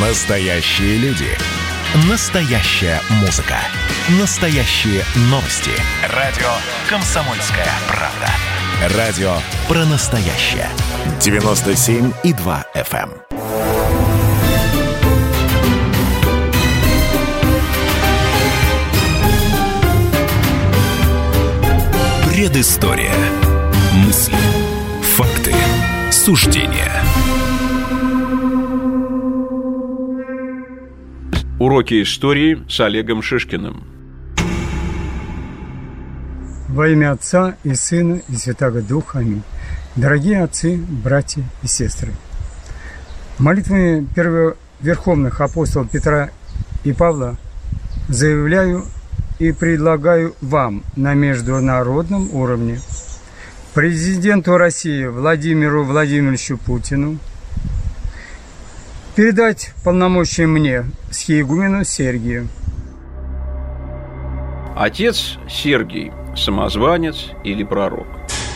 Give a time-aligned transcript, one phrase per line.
[0.00, 1.26] Настоящие люди.
[2.08, 3.56] Настоящая музыка.
[4.20, 5.72] Настоящие новости.
[6.14, 6.46] Радио
[6.88, 8.96] «Комсомольская правда».
[8.96, 10.68] Радио про настоящее.
[11.18, 13.10] 97,2 FM.
[22.30, 23.14] Предыстория.
[23.94, 24.36] Мысли.
[25.16, 25.52] Факты.
[26.12, 27.07] Суждения.
[31.58, 33.82] Уроки истории с Олегом Шишкиным.
[36.68, 39.18] Во имя Отца и Сына и Святаго Духа.
[39.18, 39.42] Аминь.
[39.96, 42.12] Дорогие отцы, братья и сестры,
[43.38, 46.30] молитвами первоверховных апостолов Петра
[46.84, 47.36] и Павла
[48.06, 48.84] заявляю
[49.40, 52.78] и предлагаю вам на международном уровне
[53.74, 57.18] президенту России Владимиру Владимировичу Путину
[59.18, 62.46] передать полномочия мне, схиегумену Сергию.
[64.76, 68.06] Отец Сергий– самозванец или пророк?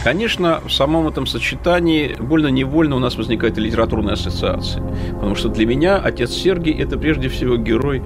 [0.05, 4.85] Конечно, в самом этом сочетании больно-невольно у нас возникает литературная ассоциация.
[5.15, 8.01] Потому что для меня отец Сергий– это прежде всего герой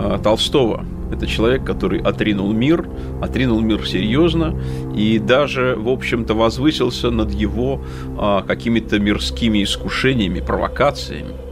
[0.00, 0.84] э, Толстого.
[1.12, 2.84] Это человек, который отринул мир,
[3.20, 4.60] отринул мир серьезно
[4.92, 7.80] и даже, в общем-то, возвысился над его
[8.18, 11.51] э, какими-то мирскими искушениями, провокациями.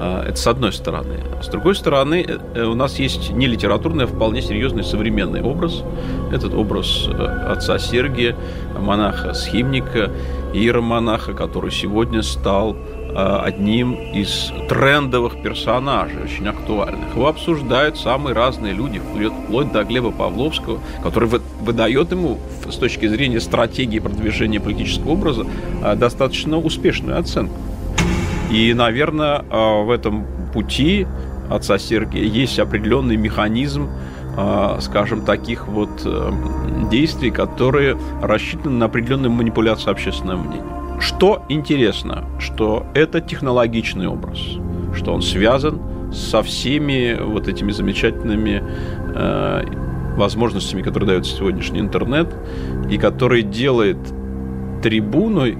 [0.00, 1.20] А, это с одной стороны.
[1.42, 5.82] С другой стороны, э, у нас есть не литературный, а вполне серьезный современный образ.
[6.32, 7.12] Этот образ э,
[7.50, 8.36] отца Сергия,
[8.78, 10.10] монаха-схимника,
[10.54, 12.76] иеромонаха, который сегодня стал
[13.14, 17.14] а, одним из трендовых персонажей, очень актуальных.
[17.14, 21.28] Его обсуждают самые разные люди, вплоть до Глеба Павловского, который
[21.60, 22.38] выдает ему
[22.70, 25.46] с точки зрения стратегии продвижения политического образа
[25.82, 27.54] а, достаточно успешную оценку.
[28.50, 31.06] И, наверное, а, в этом пути
[31.50, 33.88] отца Сергия есть определенный механизм,
[34.36, 36.32] а, скажем, таких вот э,
[36.90, 41.00] действий, которые рассчитаны на определенную манипуляцию общественного мнения.
[41.00, 44.38] Что интересно, что это технологичный образ,
[44.94, 45.80] что он связан
[46.12, 48.62] со всеми вот этими замечательными
[49.14, 49.64] э,
[50.16, 52.34] возможностями, которые дает сегодняшний интернет,
[52.90, 53.98] и который делает
[54.82, 55.58] трибуной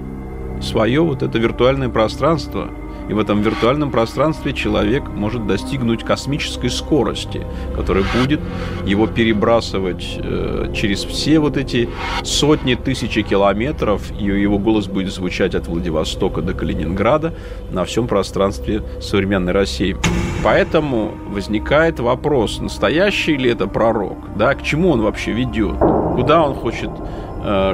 [0.61, 2.69] свое вот это виртуальное пространство.
[3.09, 7.43] И в этом виртуальном пространстве человек может достигнуть космической скорости,
[7.75, 8.39] которая будет
[8.85, 11.89] его перебрасывать э, через все вот эти
[12.23, 17.33] сотни тысяч километров, и его голос будет звучать от Владивостока до Калининграда
[17.71, 19.97] на всем пространстве современной России.
[20.43, 25.77] Поэтому возникает вопрос, настоящий ли это пророк, да, к чему он вообще ведет,
[26.15, 26.91] куда он хочет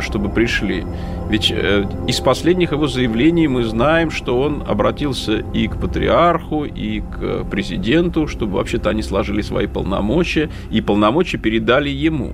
[0.01, 0.85] чтобы пришли.
[1.29, 7.01] Ведь э, из последних его заявлений мы знаем, что он обратился и к патриарху, и
[7.01, 12.33] к президенту, чтобы вообще-то они сложили свои полномочия, и полномочия передали ему.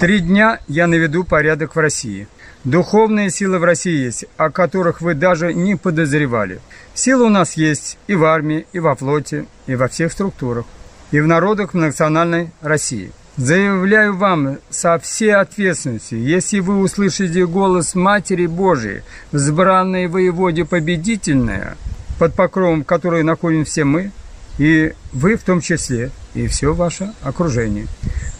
[0.00, 2.26] Три дня я наведу порядок в России.
[2.64, 6.60] Духовные силы в России есть, о которых вы даже не подозревали.
[6.94, 10.64] Силы у нас есть и в армии, и во флоте, и во всех структурах,
[11.12, 18.46] и в народах национальной России– Заявляю вам со всей ответственностью, если вы услышите голос Матери
[18.46, 21.76] Божией, взбранной воеводе победительная,
[22.18, 24.10] под покровом которой находим все мы,
[24.56, 27.88] и вы в том числе, и все ваше окружение.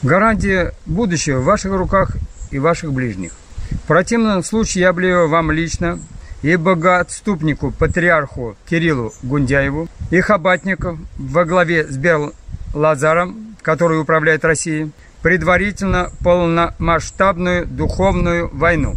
[0.03, 2.17] Гарантия будущего в ваших руках
[2.51, 3.33] и ваших ближних.
[3.71, 5.99] В противном случае я обливаю вам лично
[6.41, 12.33] и богоотступнику, патриарху Кириллу Гундяеву, и хабатников во главе с Бел
[12.73, 18.95] Лазаром, который управляет Россией, предварительно полномасштабную духовную войну.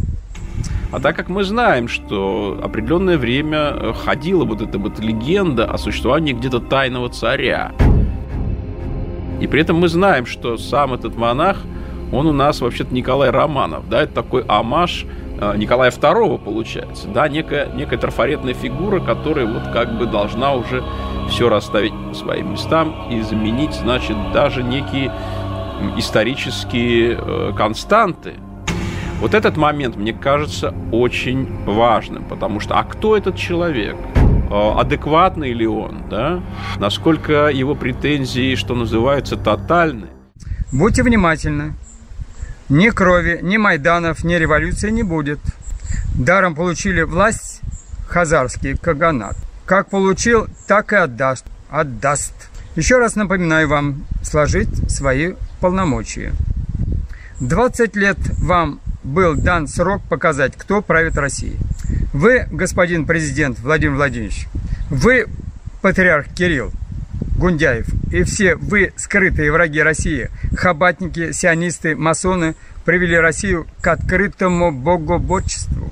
[0.92, 5.76] А так как мы знаем, что определенное время э, ходила вот эта вот легенда о
[5.76, 7.72] существовании где-то тайного царя,
[9.40, 11.58] и при этом мы знаем, что сам этот монах,
[12.12, 15.04] он у нас вообще-то Николай Романов, да, это такой амаш
[15.56, 20.84] Николая II получается, да, некая, некая трафаретная фигура, которая вот как бы должна уже
[21.28, 25.12] все расставить по своим местам и заменить, значит, даже некие
[25.96, 28.34] исторические э, константы.
[29.20, 33.96] Вот этот момент, мне кажется, очень важным, потому что, а кто этот человек?
[34.50, 36.40] Э, адекватный ли он, да?
[36.78, 40.08] Насколько его претензии, что называется, тотальны?
[40.72, 41.74] Будьте внимательны.
[42.70, 45.40] Ни крови, ни Майданов, ни революции не будет.
[46.14, 47.60] Даром получили власть
[48.06, 49.36] хазарский каганат.
[49.66, 51.44] Как получил, так и отдаст.
[51.68, 52.32] Отдаст.
[52.76, 56.32] Еще раз напоминаю вам сложить свои полномочия.
[57.40, 61.58] 20 лет вам был дан срок показать, кто правит Россией.
[62.12, 64.46] Вы, господин президент Владимир Владимирович,
[64.90, 65.26] вы,
[65.82, 66.70] патриарх Кирилл,
[67.40, 72.54] Гундяев и все вы, скрытые враги России, хабатники, сионисты, масоны,
[72.84, 75.90] привели Россию к открытому богоборчеству,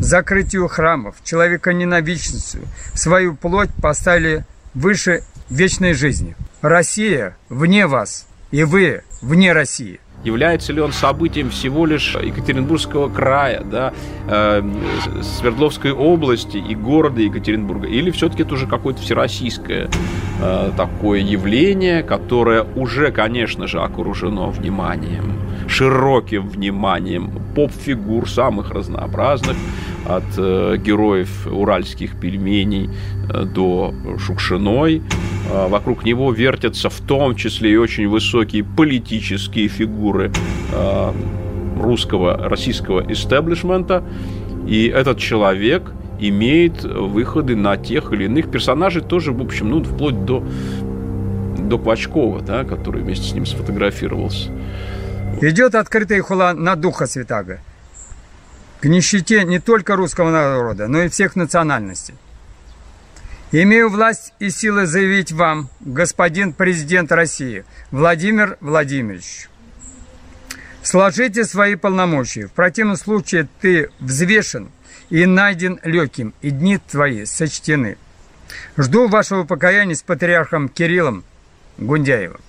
[0.00, 2.60] закрытию храмов, человеконенавистницу,
[2.94, 6.36] свою плоть поставили выше вечной жизни.
[6.62, 10.00] Россия вне вас, и вы вне России.
[10.24, 13.92] Является ли он событием всего лишь Екатеринбургского края, да,
[14.26, 14.62] э,
[15.22, 17.86] Свердловской области и города Екатеринбурга?
[17.86, 19.88] Или все-таки это уже какое-то всероссийское
[20.40, 25.38] э, такое явление, которое уже, конечно же, окружено вниманием,
[25.68, 29.56] широким вниманием поп-фигур самых разнообразных,
[30.06, 32.90] от э, героев уральских пельменей
[33.32, 35.02] э, до Шукшиной.
[35.50, 40.32] Э, вокруг него вертятся в том числе и очень высокие политические фигуры
[40.72, 41.12] э,
[41.80, 44.02] русского, российского истеблишмента.
[44.66, 50.24] И этот человек имеет выходы на тех или иных персонажей тоже, в общем, ну, вплоть
[50.24, 50.44] до,
[51.58, 54.50] до Квачкова, да, который вместе с ним сфотографировался.
[55.40, 57.60] Идет открытая хула на духа Святаго
[58.80, 62.14] к нищете не только русского народа, но и всех национальностей.
[63.50, 69.48] Имею власть и силы заявить вам, господин президент России, Владимир Владимирович,
[70.82, 72.46] сложите свои полномочия.
[72.46, 74.70] В противном случае ты взвешен
[75.08, 77.96] и найден легким, и дни твои сочтены.
[78.76, 81.24] Жду вашего покаяния с патриархом Кириллом
[81.78, 82.40] Гундяевым.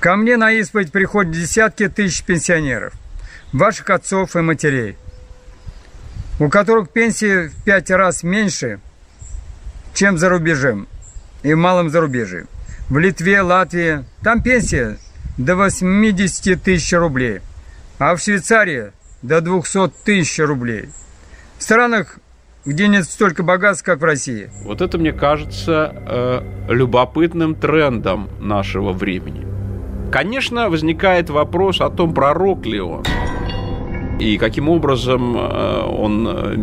[0.00, 2.92] Ко мне на исповедь приходят десятки тысяч пенсионеров,
[3.52, 4.96] ваших отцов и матерей–
[6.38, 8.80] у которых пенсии в пять раз меньше,
[9.94, 10.86] чем за рубежем
[11.42, 12.46] и в малом зарубежье.
[12.88, 14.98] В Литве, Латвии, там пенсия
[15.36, 17.40] до 80 тысяч рублей,
[17.98, 18.92] а в Швейцарии
[19.22, 20.88] до 200 тысяч рублей.
[21.58, 22.18] В странах,
[22.64, 24.50] где нет столько богатств, как в России.
[24.62, 29.46] Вот это, мне кажется, э, любопытным трендом нашего времени.
[30.10, 33.04] Конечно, возникает вопрос о том, пророк ли он.
[34.18, 36.54] И каким образом э, он, э,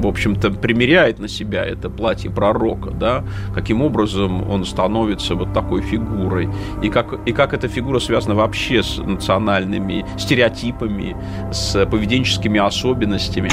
[0.00, 3.24] в общем-то, примеряет на себя это платье пророка, да?
[3.54, 6.48] Каким образом он становится вот такой фигурой?
[6.82, 11.16] И как, и как эта фигура связана вообще с национальными стереотипами,
[11.52, 13.50] с поведенческими особенностями?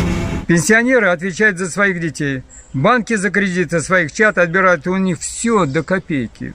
[0.47, 2.43] Пенсионеры отвечают за своих детей.
[2.73, 6.53] Банки за кредиты своих чат отбирают у них все до копейки.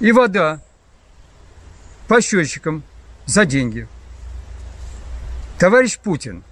[0.00, 0.60] И вода
[2.08, 2.82] по счетчикам
[3.24, 3.88] за деньги.
[5.62, 6.42] Товарищ Путин,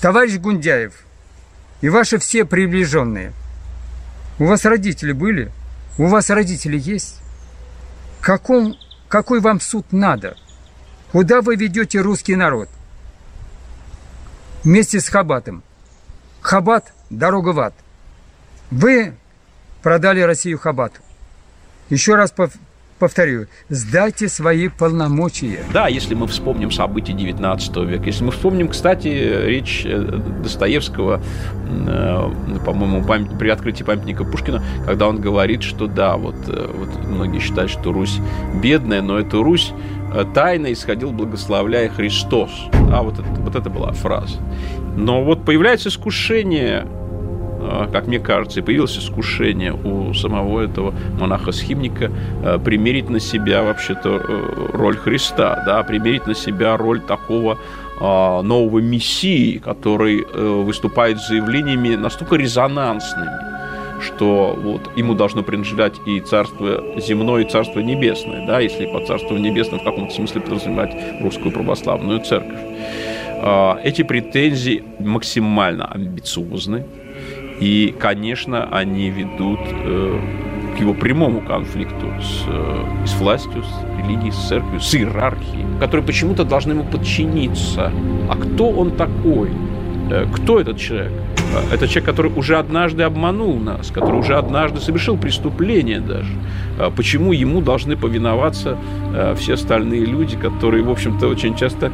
[0.00, 0.92] товарищ Гундяев
[1.82, 3.32] и ваши все приближенные,
[4.40, 5.52] у вас родители были?
[5.98, 7.20] У вас родители есть?
[8.20, 8.74] Каком,
[9.06, 10.36] какой вам суд надо?
[11.12, 12.68] Куда вы ведете русский народ?
[14.64, 15.62] Вместе с Хабатом.
[16.40, 17.74] Хабат– дорога в ад.
[18.72, 19.14] Вы
[19.80, 21.00] продали Россию Хабату.
[21.88, 22.32] Еще раз
[22.98, 25.60] повторю, сдайте свои полномочия.
[25.72, 29.98] Да, если мы вспомним события 19 века, если мы вспомним, кстати, речь э,
[30.42, 31.22] Достоевского,
[31.70, 32.30] э,
[32.64, 33.04] по-моему,
[33.38, 37.92] при открытии памятника Пушкина, когда он говорит, что да, вот, э, вот многие считают, что
[37.92, 38.18] Русь
[38.62, 39.72] бедная, но эту Русь
[40.32, 42.50] тайно исходил, благословляя Христос.
[42.92, 44.38] А вот это, вот это была фраза.
[44.96, 46.86] Но вот появляется искушение
[47.92, 52.10] как мне кажется, и появилось искушение у самого этого монаха-схимника
[52.44, 57.58] а, примерить на себя вообще-то э, роль Христа, да, примерить на себя роль такого
[58.00, 63.30] а, нового мессии, который э, выступает с заявлениями настолько резонансными,
[64.02, 69.36] что вот ему должно принадлежать и царство земное, и царство небесное, да, если по царству
[69.36, 72.58] небесным в каком-то смысле подразумевать русскую православную церковь.
[73.84, 76.86] Эти претензии максимально амбициозны,
[77.60, 80.20] и, конечно, они ведут э,
[80.76, 86.04] к его прямому конфликту с, э, с властью, с религией, с церковью, с иерархией, которые
[86.06, 87.92] почему-то должны ему подчиниться.
[88.28, 89.50] А кто он такой?
[90.10, 91.12] Э, кто этот человек?
[91.54, 96.32] Э, это человек, который уже однажды обманул нас, который уже однажды совершил преступление даже.
[96.78, 98.76] Э, почему ему должны повиноваться
[99.14, 101.92] э, все остальные люди, которые, в общем-то, очень часто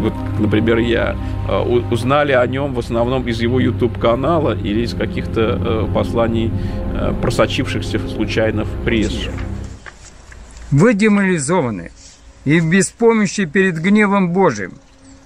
[0.00, 1.16] вот, например, я,
[1.48, 1.58] э,
[1.90, 6.50] узнали о нем в основном из его YouTube-канала или из каких-то э, посланий,
[6.94, 9.30] э, просочившихся случайно в прессу.
[10.70, 11.90] Вы деморализованы
[12.44, 14.72] и в беспомощи перед гневом Божиим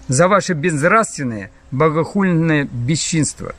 [0.08, 3.54] за ваше безнравственное, богохульное бесчинство.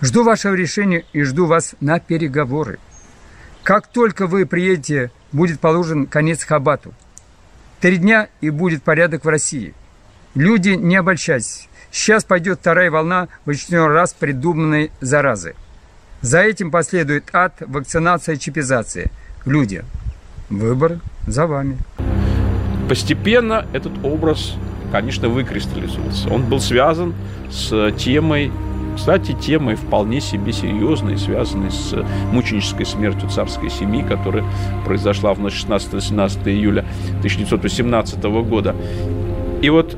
[0.00, 2.78] Жду вашего решения и жду вас на переговоры.
[3.62, 6.94] Как только вы приедете, будет положен конец Хабату.
[7.80, 9.74] Три дня и будет порядок в России.
[10.34, 11.68] Люди, не обольщайтесь.
[11.90, 15.56] Сейчас пойдет вторая волна в очередной раз придуманной заразы.
[16.20, 19.10] За этим последует ад, вакцинация, чипизация.
[19.44, 19.82] Люди,
[20.48, 21.78] выбор за вами.
[22.88, 24.54] Постепенно этот образ,
[24.92, 26.28] конечно, выкристаллизовался.
[26.28, 27.14] Он был связан
[27.50, 28.52] с темой
[28.96, 31.94] кстати, темой вполне себе серьезной, связанной с
[32.32, 34.44] мученической смертью царской семьи, которая
[34.84, 36.84] произошла в 16-17 июля
[37.20, 38.74] 1918 года.
[39.62, 39.96] И вот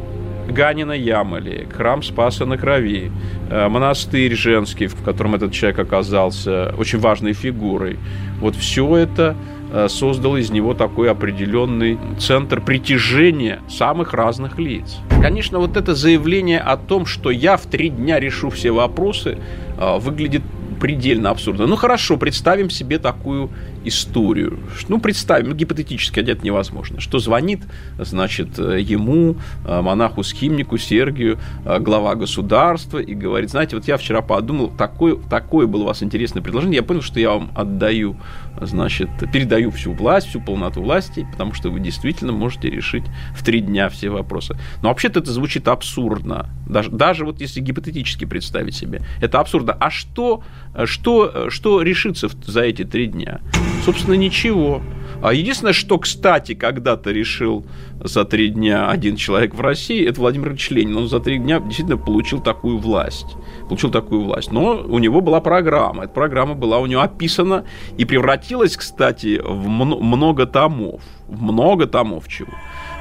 [0.52, 3.10] Ганина Ямали, храм Спаса на Крови,
[3.50, 7.98] э, монастырь женский, в котором этот человек оказался очень важной фигурой.
[8.40, 9.34] Вот все это
[9.72, 14.98] э, создало из него такой определенный центр притяжения самых разных лиц.
[15.22, 19.38] Конечно, вот это заявление о том, что я в три дня решу все вопросы,
[19.78, 20.42] э, выглядит
[20.82, 21.66] предельно абсурдно.
[21.66, 23.50] Ну хорошо, представим себе такую
[23.84, 24.58] историю.
[24.88, 27.00] Ну, представим, ну, гипотетически это невозможно.
[27.00, 27.60] Что звонит,
[27.98, 34.68] значит, ему, э, монаху-схимнику Сергию, э, глава государства, и говорит, знаете, вот я вчера подумал,
[34.70, 38.16] такое, такое было у вас интересное предложение, я понял, что я вам отдаю,
[38.60, 43.60] значит, передаю всю власть, всю полноту власти, потому что вы действительно можете решить в три
[43.60, 44.56] дня все вопросы.
[44.82, 46.48] Но вообще-то это звучит абсурдно.
[46.66, 49.02] Даже, даже вот если гипотетически представить себе.
[49.20, 49.72] Это абсурдно.
[49.72, 50.42] А что,
[50.84, 53.40] что, что решится за эти три дня?
[53.84, 54.80] Собственно, ничего.
[55.22, 57.64] А единственное, что, кстати, когда-то решил
[58.00, 60.96] за три дня один человек в России, это Владимир Ильич Ленин.
[60.96, 63.26] Он за три дня действительно получил такую власть.
[63.68, 64.50] Получил такую власть.
[64.50, 66.04] Но у него была программа.
[66.04, 67.64] Эта программа была у него описана
[67.96, 71.02] и превратилась, кстати, в много томов.
[71.28, 72.52] В много томов чего.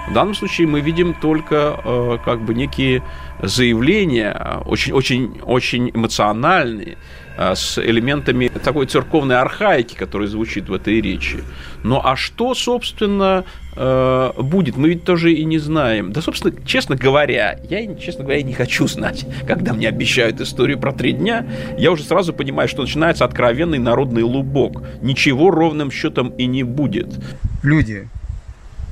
[0.07, 3.03] В данном случае мы видим только э, как бы некие
[3.41, 6.95] заявления, очень, очень, очень эмоциональные, э,
[7.38, 11.43] с элементами такой церковной архаики, которая звучит в этой речи.
[11.83, 13.45] Ну а что, собственно,
[13.75, 16.11] э, будет, мы ведь тоже и не знаем.
[16.11, 20.91] Да, собственно, честно говоря, я, честно говоря, не хочу знать, когда мне обещают историю про
[20.91, 21.45] три дня,
[21.77, 24.83] я уже сразу понимаю, что начинается откровенный народный лубок.
[25.01, 27.19] Ничего ровным счетом и не будет.
[27.63, 28.07] Люди,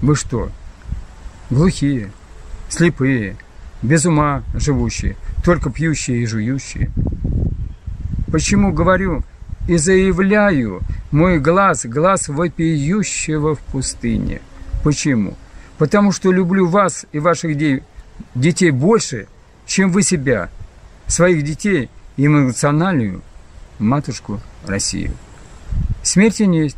[0.02, 0.50] вы что,
[1.50, 2.12] глухие,
[2.70, 3.38] слепые,
[3.82, 6.90] без ума живущие, только пьющие и жующие.
[8.32, 9.24] Почему говорю
[9.68, 10.82] и заявляю
[11.12, 14.42] мой глаз, глаз вопиющего в пустыне?
[14.84, 15.36] Почему?
[15.78, 17.58] Потому что люблю вас и ваших
[18.36, 19.28] детей больше,
[19.66, 20.50] чем вы себя,
[21.08, 23.22] своих детей и эмоциональную
[23.80, 25.14] матушку Россию.
[26.04, 26.76] Смерти нет.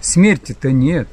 [0.00, 1.08] Смерти-то нет.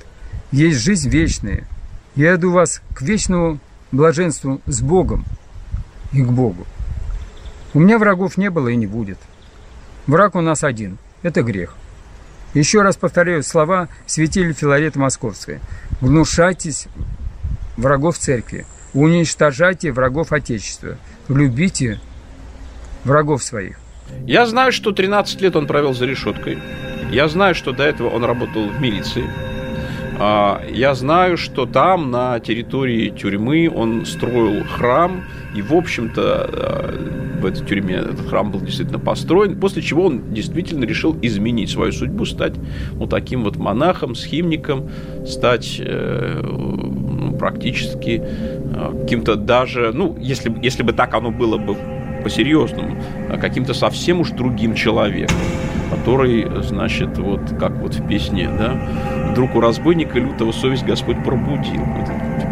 [0.51, 1.67] Есть жизнь вечная.
[2.15, 3.59] Я иду вас к вечному
[3.91, 5.25] блаженству с Богом
[6.11, 6.65] и к Богу.
[7.73, 9.17] У меня врагов не было и не будет.
[10.07, 11.75] Враг у нас один– это грех.
[12.53, 15.59] Еще раз повторяю слова святителя Филарета Московской.
[16.01, 16.87] Внушайтесь
[17.77, 20.97] врагов церкви, уничтожайте врагов Отечества,
[21.29, 21.99] любите
[23.05, 23.79] врагов своих.
[24.25, 26.59] Я знаю, что 13 лет он провел за решеткой.
[27.09, 29.25] Я знаю, что до этого он работал в милиции.
[30.19, 35.23] А, я знаю, что там, на территории тюрьмы, он строил храм,
[35.55, 40.33] и, в общем-то, а, в этой тюрьме этот храм был действительно построен, после чего он
[40.33, 42.53] действительно решил изменить свою судьбу, стать
[42.93, 44.89] вот таким вот монахом, схимником,
[45.25, 51.75] стать э, ну, практически э, каким-то даже, ну, если, если бы так оно было бы
[52.23, 52.97] по-серьезному,
[53.29, 55.37] а каким-то совсем уж другим человеком,
[55.91, 58.79] который, значит, вот как вот в песне, да,
[59.31, 61.81] вдруг у разбойника лютого совесть Господь пробудил.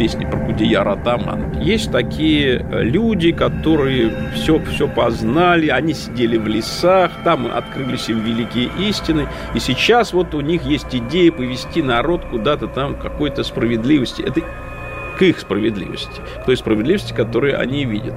[0.01, 1.61] В песне «Пробудия Радаман».
[1.61, 8.19] Есть такие э, люди, которые все, все познали, они сидели в лесах, там открылись им
[8.23, 14.23] великие истины, и сейчас вот у них есть идея повести народ куда-то там какой-то справедливости.
[14.23, 14.41] Это
[15.19, 18.15] к их справедливости, к той справедливости, которую они видят.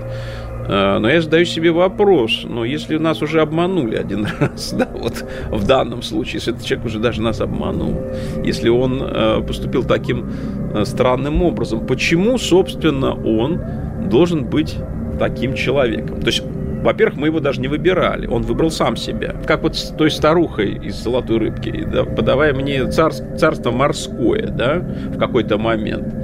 [0.66, 5.24] А, но я задаю себе вопрос, но если нас уже обманули один раз, да, вот
[5.50, 8.00] в данном случае, если этот человек уже даже нас обманул,
[8.44, 10.30] если он э, поступил таким
[10.74, 13.60] э, странным образом, почему, собственно, он
[14.08, 14.76] должен быть
[15.18, 16.20] таким человеком?
[16.20, 16.42] То есть
[16.84, 19.34] во-первых, мы его даже не выбирали, он выбрал сам себя.
[19.46, 25.18] Как вот с той старухой из «Золотой рыбки», да, подавая мне царство морское, да, в
[25.18, 26.14] какой-то момент.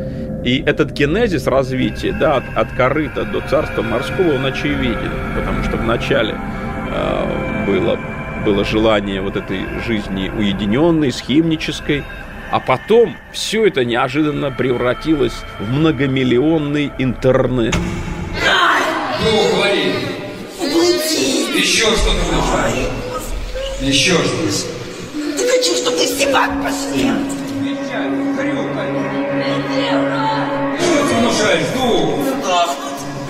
[0.44, 5.76] И этот генезис развития, да, от, от корыта до царства морского, он очевиден, потому что
[5.76, 6.34] вначале
[6.90, 7.98] э, было,
[8.44, 12.04] было желание вот этой жизни уединенной, схимнической,
[12.50, 17.76] а потом все это неожиданно превратилось в многомиллионный интернет.
[19.22, 19.92] Ну, говори.
[21.54, 22.66] Еще что-то нужно.
[23.80, 24.66] Еще что-то.
[25.38, 27.19] Да хочу, чтобы ты в пошли.
[31.50, 31.66] Внушаешь?
[31.74, 32.18] Дух.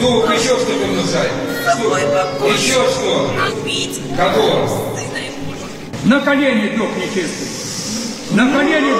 [0.00, 1.32] Дух, еще что ты внушаешь?
[2.58, 3.30] Еще что?
[3.62, 4.00] Убить.
[4.16, 4.94] Кого?
[6.04, 8.36] На колени, дух нечистый.
[8.36, 8.92] На колени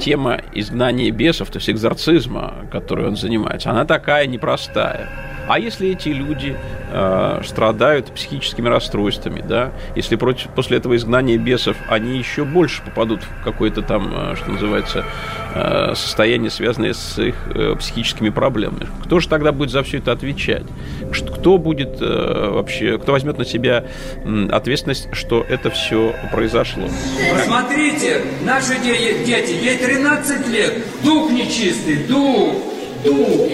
[0.00, 5.08] Тема изгнания бесов, то есть экзорцизма, которой он занимается, она такая непростая.
[5.48, 6.56] А если эти люди
[6.92, 13.22] э, страдают психическими расстройствами, да, если против, после этого изгнания бесов они еще больше попадут
[13.22, 15.04] в какое-то там, э, что называется,
[15.54, 20.12] э, состояние, связанное с их э, психическими проблемами, кто же тогда будет за все это
[20.12, 20.64] отвечать?
[21.38, 23.86] Кто будет э, вообще, кто возьмет на себя
[24.52, 26.88] ответственность, что это все произошло?
[27.34, 32.54] Посмотрите, наши де- дети, ей 13 лет, дух нечистый, дух,
[33.04, 33.48] дух.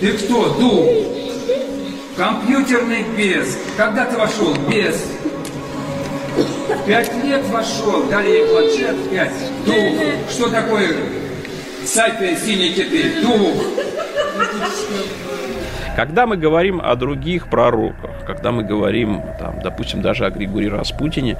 [0.00, 0.88] Ты кто, дух?
[2.16, 3.58] Компьютерный бес.
[3.76, 4.54] Когда ты вошел?
[4.70, 5.06] Бес.
[6.86, 9.32] Пять лет вошел, дали ей планшет, пять.
[9.66, 10.02] Дух.
[10.30, 10.88] Что такое
[11.84, 13.20] сайты синие киты?
[13.20, 13.62] Дух.
[15.96, 21.36] Когда мы говорим о других пророках, когда мы говорим, там, допустим, даже о Григории Распутине,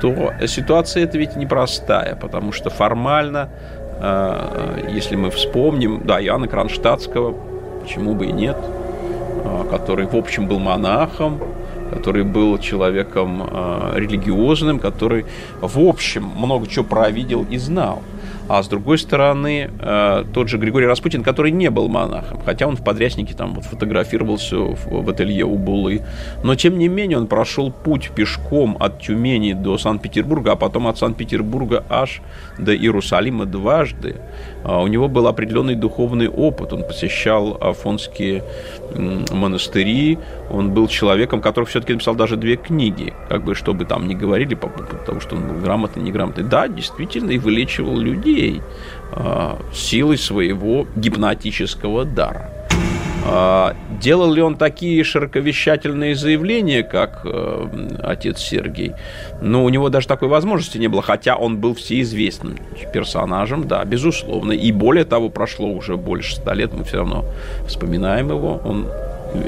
[0.00, 3.50] то ситуация эта ведь непростая, потому что формально,
[4.00, 7.57] э, если мы вспомним, да, Иоанна Кронштадтского,
[7.88, 11.40] почему бы и нет, э, который, в общем, был монахом,
[11.90, 15.24] который был человеком э, религиозным, который,
[15.62, 18.02] в общем, много чего провидел и знал.
[18.48, 22.76] А с другой стороны, э, тот же Григорий Распутин, который не был монахом, хотя он
[22.76, 26.00] в подряснике там вот фотографировался в, ателье у Булы,
[26.42, 30.98] но тем не менее он прошел путь пешком от Тюмени до Санкт-Петербурга, а потом от
[30.98, 32.22] Санкт-Петербурга аж
[32.58, 34.16] до Иерусалима дважды.
[34.64, 38.44] А У него был определенный духовный опыт, он посещал афонские
[39.30, 40.18] монастыри,
[40.50, 44.54] он был человеком, который все-таки написал даже две книги, как бы чтобы там не говорили
[44.54, 46.44] по поводу того, что он был грамотный, неграмотный.
[46.44, 48.37] Да, действительно, и вылечивал людей
[49.12, 52.50] а, силой своего гипнотического дара.
[53.24, 58.92] А, Делал ли он такие широковещательные заявления, как э, отец Сергей?
[59.42, 62.58] Ну, у него даже такой возможности не было, хотя он был всеизвестным
[62.92, 64.52] персонажем, да, безусловно.
[64.52, 67.24] И более того, прошло уже больше ста лет, мы все равно
[67.66, 68.60] вспоминаем его.
[68.64, 68.86] Он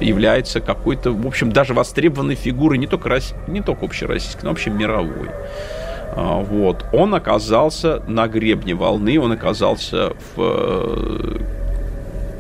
[0.01, 5.29] является какой-то, в общем, даже востребованной фигурой не только, не только общероссийской, но вообще мировой.
[6.17, 6.85] А, Вот.
[6.93, 11.41] Он оказался на гребне волны, он оказался в э,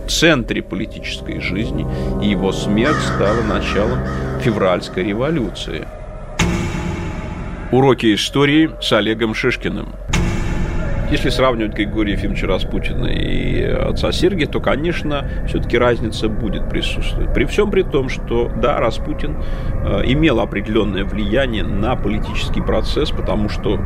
[0.08, 1.86] центре политической жизни,
[2.22, 4.00] и его смерть стала началом
[4.40, 5.86] февральской революции.
[7.72, 9.94] Уроки истории с Олегом Шишкиным.
[11.10, 17.34] Если сравнивать Григория Ефимовича Распутина и отца Сергия, то, конечно, все-таки разница будет присутствовать.
[17.34, 19.36] При всем при том, что, да, Распутин
[19.84, 23.80] э, имел определенное влияние на политический процесс, потому что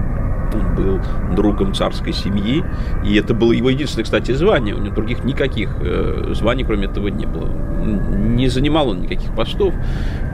[0.55, 1.01] он был
[1.35, 2.65] другом царской семьи,
[3.05, 4.75] и это было его единственное, кстати, звание.
[4.75, 7.49] У него других никаких э, званий, кроме этого, не было.
[7.49, 9.75] Не занимал он никаких постов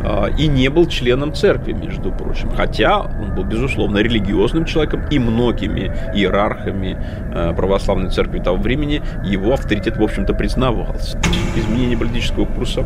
[0.02, 2.50] э, и не был членом церкви, между прочим.
[2.56, 6.96] Хотя он был, безусловно, религиозным человеком, и многими иерархами
[7.32, 11.20] э, православной церкви того времени его авторитет, в общем-то, признавался.
[11.56, 12.84] Изменение политического курса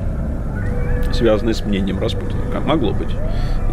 [1.14, 2.60] связанное с мнением Распутина.
[2.66, 3.14] Могло быть.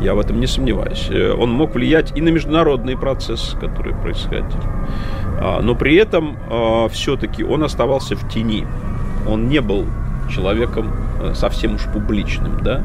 [0.02, 1.08] Я в этом не сомневаюсь.
[1.10, 4.46] Э, Он мог влиять и на международные процессы, которые происходили.
[5.40, 6.38] А, Но при этом
[6.92, 8.66] все-таки он оставался в тени.
[9.28, 9.86] Он не был
[10.30, 12.84] человеком э, совсем уж публичным, да,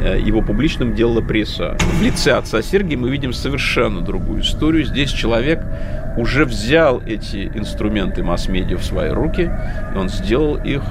[0.00, 1.76] Э, его публичным делала пресса.
[1.78, 4.84] В лице отца Сергия мы видим совершенно другую историю.
[4.84, 5.62] Здесь человек
[6.16, 9.50] уже взял эти инструменты масс-медиа в свои руки,
[9.94, 10.82] и он сделал их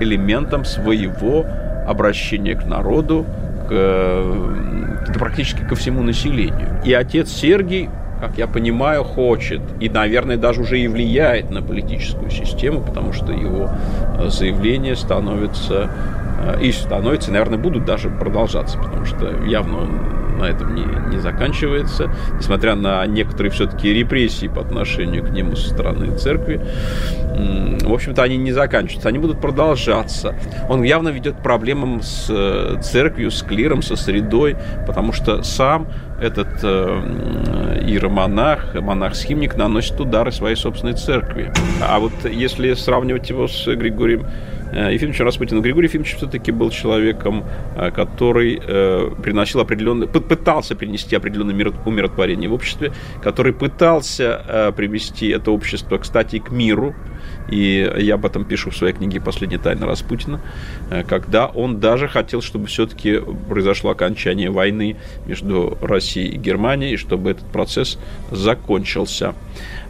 [0.00, 1.44] элементом своего
[1.88, 3.24] обращения к народу,
[3.68, 6.80] к, э, да практически ко всему населению.
[6.84, 7.88] И отец Сергий
[8.20, 13.32] как я понимаю, хочет и, наверное, даже уже и влияет на политическую систему, потому что
[13.32, 13.70] его
[14.18, 15.88] э, заявления становятся
[16.42, 21.20] э, и становятся, наверное, будут даже продолжаться, потому что явно он на этом не, не
[21.20, 26.60] заканчивается, несмотря на некоторые все-таки репрессии по отношению к нему со стороны церкви.
[27.82, 30.34] В общем-то, они не заканчиваются, они будут продолжаться.
[30.68, 35.88] Он явно ведет проблемам с э, церковью, с клиром, со средой, потому что сам
[36.20, 41.52] этот э, иеромонах, монах-схимник наносит удары своей собственной церкви.
[41.80, 44.26] А вот если сравнивать его с Григорием
[44.72, 47.44] Ефимовичем Распутиным, Григорий Ефимович все-таки был человеком,
[47.94, 55.50] который э, приносил определенный, пытался принести определенное умиротворение в обществе, который пытался э, привести это
[55.50, 56.94] общество, кстати, к миру,
[57.48, 60.40] и я об этом пишу в своей книге «Последняя тайна Распутина»,
[61.08, 67.30] когда он даже хотел, чтобы все-таки произошло окончание войны между Россией и Германией, и чтобы
[67.30, 67.98] этот процесс
[68.30, 69.34] закончился.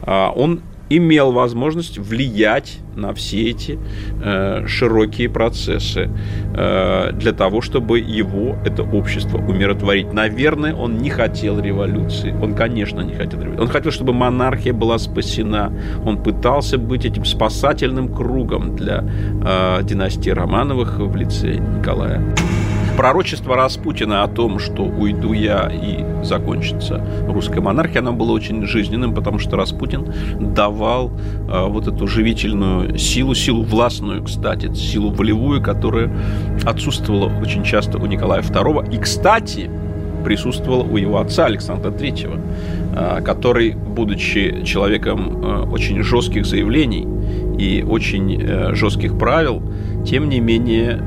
[0.06, 3.78] Он имел возможность влиять на все эти
[4.22, 6.10] э, широкие процессы
[6.54, 10.12] э, для того, чтобы его, это общество, умиротворить.
[10.12, 12.34] Наверное, он не хотел революции.
[12.42, 13.62] Он, конечно, не хотел революции.
[13.62, 15.72] Он хотел, чтобы монархия была спасена.
[16.04, 22.22] Он пытался быть этим спасательным кругом для э, династии Романовых в лице Николая
[22.98, 29.14] пророчество Распутина о том, что уйду я и закончится русская монархия, оно было очень жизненным,
[29.14, 31.12] потому что Распутин давал
[31.48, 36.10] э, вот эту живительную силу, силу властную, кстати, силу волевую, которая
[36.64, 38.92] отсутствовала очень часто у Николая II.
[38.92, 39.70] И, кстати,
[40.24, 42.40] присутствовала у его отца Александра III,
[42.96, 47.06] э, который, будучи человеком э, очень жестких заявлений
[47.56, 49.62] и очень э, жестких правил,
[50.04, 51.00] тем не менее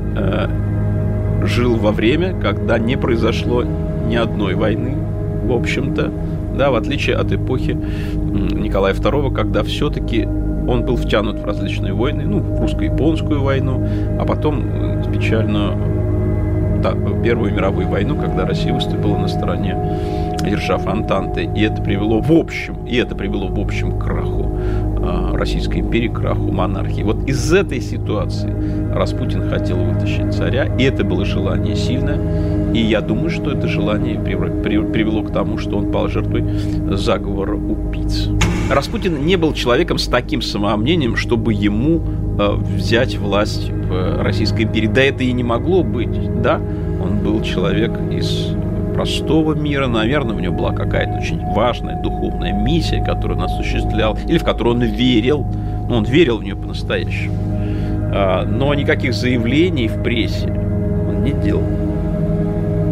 [1.46, 3.64] жил во время, когда не произошло
[4.06, 4.96] ни одной войны,
[5.44, 6.10] в общем-то,
[6.56, 12.24] да, в отличие от эпохи Николая II, когда все-таки он был втянут в различные войны,
[12.24, 13.86] ну, в русско-японскую войну,
[14.18, 14.62] а потом
[15.12, 15.76] печальную
[16.82, 19.76] да, Первую мировую войну, когда Россия выступила на стороне
[20.42, 21.48] держав Антанты.
[21.54, 24.58] И это привело в общем, и это привело в общем к краху
[25.32, 27.02] Российской империи, краху монархии.
[27.02, 28.52] Вот из этой ситуации
[28.92, 32.72] Распутин хотел вытащить царя, и это было желание сильное.
[32.72, 36.44] И я думаю, что это желание привело к тому, что он пал жертвой
[36.96, 38.28] заговора убийц.
[38.70, 42.02] Распутин не был человеком с таким самомнением, чтобы ему
[42.38, 44.86] э, взять власть в Российской империи.
[44.86, 46.60] Да это и не могло быть, да?
[47.02, 48.54] Он был человек из
[48.94, 49.86] простого мира.
[49.86, 54.76] Наверное, у него была какая-то очень важная духовная миссия, которую он осуществлял, или в которую
[54.76, 55.46] он верил.
[55.88, 57.34] Ну, он верил в нее по-настоящему.
[58.14, 61.64] А, но никаких заявлений в прессе он не делал.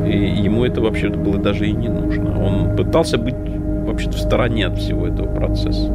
[0.07, 2.43] И ему это вообще было даже и не нужно.
[2.43, 3.35] Он пытался быть
[3.87, 5.93] вообще-то в стороне от всего этого процесса.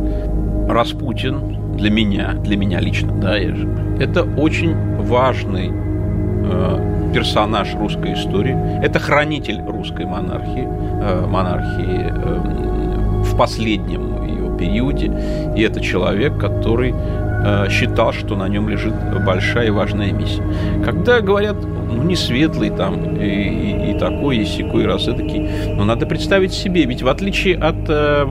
[0.70, 3.68] Распутин для меня, для меня лично, да, я же,
[4.00, 8.56] это очень важный э, персонаж русской истории.
[8.82, 15.12] Это хранитель русской монархии, э, монархии э, в последнем ее периоде.
[15.56, 18.94] И это человек, который э, считал, что на нем лежит
[19.26, 20.44] большая и важная миссия.
[20.84, 25.86] Когда говорят, ну, не светлый там, и, и, такой, и сякой, и раз и но
[25.86, 28.26] надо представить себе, ведь в отличие от э,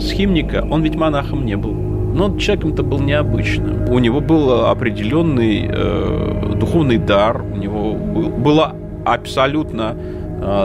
[0.00, 1.91] схимника, он ведь монахом не был.
[2.14, 3.88] Но человеком-то был необычным.
[3.88, 9.96] У него был определенный э, духовный дар, у него был, была абсолютно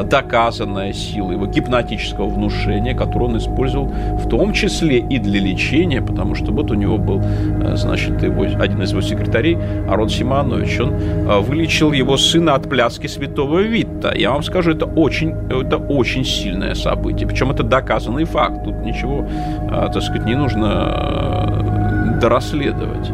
[0.03, 6.35] доказанная сила его гипнотического внушения, которую он использовал в том числе и для лечения, потому
[6.35, 10.93] что вот у него был, э, значит, его, один из его секретарей, Арон Симанович, он
[10.93, 14.13] э, вылечил его сына от пляски святого Витта.
[14.15, 19.27] Я вам скажу, это очень, это очень сильное событие, причем это доказанный факт, тут ничего,
[19.69, 23.11] так сказать, не нужно дорасследовать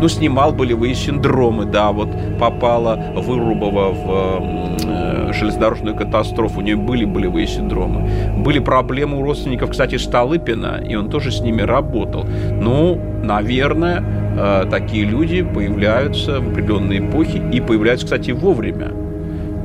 [0.00, 2.08] ну, снимал болевые синдромы, да, вот
[2.38, 8.08] попала Вырубова в э, железнодорожную катастрофу, у нее были болевые синдромы.
[8.38, 12.24] Были проблемы у родственников, кстати, Столыпина, и он тоже с ними работал.
[12.24, 14.02] Ну, наверное,
[14.36, 18.88] э, такие люди появляются в определенные эпохи и появляются, кстати, вовремя.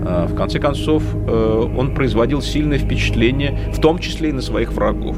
[0.06, 4.72] Э, в конце концов, э, он производил сильное впечатление, в том числе и на своих
[4.74, 5.16] врагов.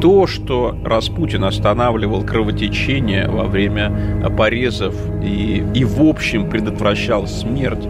[0.00, 7.86] То, что Распутин останавливал кровотечение во время порезов и, и в общем предотвращал смерть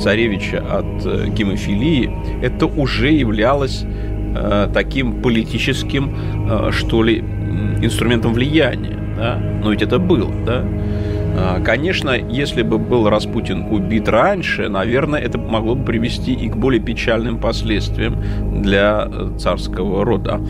[0.00, 2.10] царевича от э, гемофилии,
[2.42, 6.14] это уже являлось э, таким политическим,
[6.48, 7.24] э, что ли,
[7.82, 8.98] инструментом влияния.
[9.16, 9.38] Да?
[9.62, 10.64] Но ведь это было, да?
[11.38, 16.56] А, конечно, если бы был Распутин убит раньше, наверное, это могло бы привести и к
[16.56, 20.40] более печальным последствиям для э, царского рода.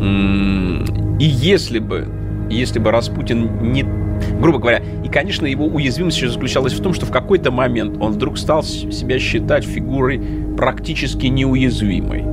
[0.00, 2.06] И если бы,
[2.50, 3.84] если бы Распутин не
[4.40, 4.82] грубо говоря.
[5.04, 8.62] И, конечно, его уязвимость еще заключалась в том, что в какой-то момент он вдруг стал
[8.62, 10.20] себя считать фигурой
[10.56, 12.24] практически неуязвимой.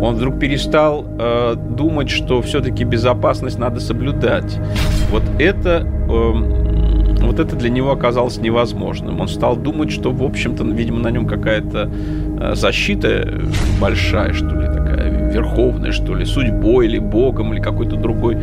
[0.00, 4.58] Он вдруг перестал э, думать, что все-таки безопасность надо соблюдать.
[5.10, 6.99] Вот это э,
[7.30, 9.20] вот это для него оказалось невозможным.
[9.20, 11.88] Он стал думать, что, в общем-то, видимо, на нем какая-то
[12.40, 13.40] э, защита
[13.80, 18.36] большая, что ли, такая верховная, что ли, судьбой или богом, или какой-то другой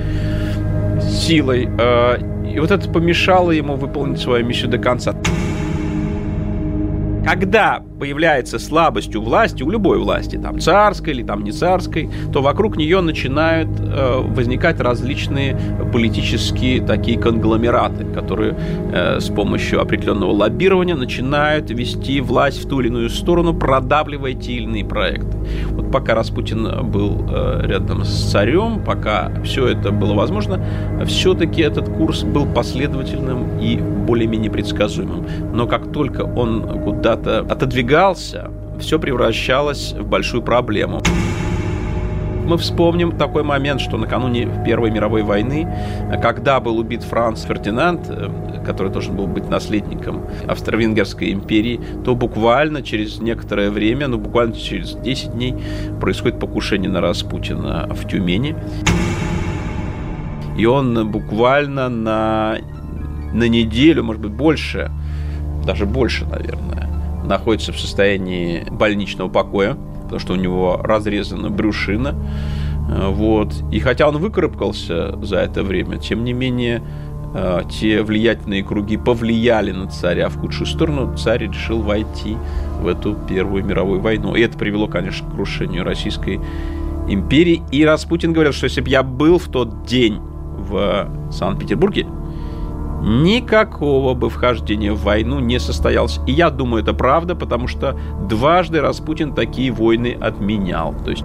[1.01, 1.67] силой.
[1.77, 2.17] Э,
[2.49, 5.13] и вот это помешало ему выполнить свою миссию до конца.
[7.25, 12.41] Когда появляется слабость у власти, у любой власти, там царской или там не царской, то
[12.41, 15.57] вокруг нее начинают э, возникать различные
[15.91, 18.55] политические такие конгломераты, которые
[18.93, 24.53] э, с помощью определенного лоббирования начинают вести власть в ту или иную сторону, продавливая те
[24.53, 25.37] или иные проекты.
[25.71, 30.63] Вот пока Распутин был э, рядом с царем, пока все это было возможно,
[31.05, 35.25] все-таки этот курс был последовательным и более-менее предсказуемым.
[35.53, 37.86] Но как только он куда-то отодвигался,
[38.79, 41.01] все превращалось в большую проблему.
[42.45, 45.73] Мы вспомним такой момент, что накануне Первой мировой войны,
[46.21, 48.29] когда был убит Франц Фердинанд, э,
[48.65, 54.93] который должен был быть наследником Австро-Венгерской империи, то буквально через некоторое время, ну буквально через
[54.95, 55.55] 10 дней,
[56.01, 58.53] происходит покушение на Распутина в Тюмени.
[60.57, 62.57] И он буквально на,
[63.31, 64.91] на неделю, может быть, больше,
[65.65, 66.86] даже больше, наверное,
[67.27, 72.15] находится в состоянии больничного покоя, потому что у него разрезана брюшина.
[72.89, 73.53] Э, вот.
[73.71, 76.81] И хотя он выкарабкался за это время, тем не менее,
[77.33, 81.15] э, те влиятельные круги повлияли на царя в худшую сторону.
[81.17, 82.37] Царь решил войти
[82.81, 84.35] в эту Первую мировую войну.
[84.35, 86.39] И это привело, конечно, к крушению Российской
[87.07, 87.61] империи.
[87.71, 92.07] И Распутин говорил, что если бы я был в тот день в Санкт-Петербурге,
[93.01, 96.19] никакого бы вхождения в войну не состоялось.
[96.25, 100.93] И я думаю, это правда, потому что дважды Распутин такие войны отменял.
[101.05, 101.23] То есть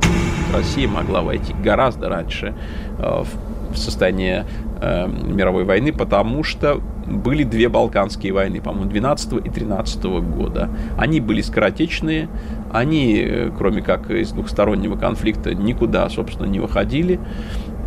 [0.55, 2.55] Россия могла войти гораздо раньше
[2.99, 3.25] э,
[3.73, 4.47] в состояние
[4.81, 10.71] э, мировой войны, потому что были две Балканские войны, по-моему, 12 и 13 года.
[10.99, 12.29] Они были скоротечные,
[12.73, 17.19] они, э, кроме как из двухстороннего конфликта, никуда, собственно, не выходили.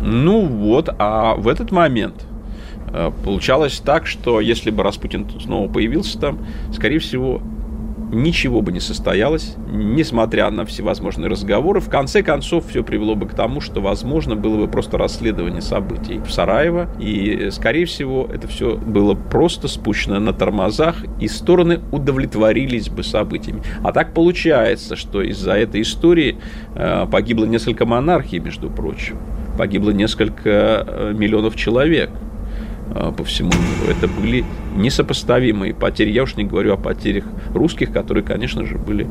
[0.02, 2.26] Ну вот, а в этот момент
[3.24, 6.38] получалось так, что если бы Распутин снова появился там,
[6.72, 7.42] скорее всего,
[8.12, 11.80] ничего бы не состоялось, несмотря на всевозможные разговоры.
[11.80, 16.18] В конце концов, все привело бы к тому, что, возможно, было бы просто расследование событий
[16.18, 22.88] в Сараево, и, скорее всего, это все было просто спущено на тормозах, и стороны удовлетворились
[22.88, 23.62] бы событиями.
[23.82, 26.38] А так получается, что из-за этой истории
[26.74, 29.18] э, погибло несколько монархий, между прочим
[29.56, 32.25] погибло несколько э, миллионов человек э,
[32.94, 33.90] по всему миру.
[33.90, 34.44] Это были
[34.76, 36.10] несопоставимые потери.
[36.10, 39.06] Я уж не говорю о потерях русских, которые, конечно же, были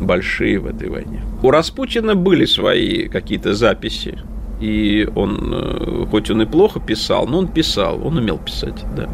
[0.00, 1.22] большие в этой войне.
[1.42, 4.18] У Распутина были свои какие-то записи.
[4.60, 9.08] И он, э, хоть он и плохо писал, но он писал, он умел писать, да.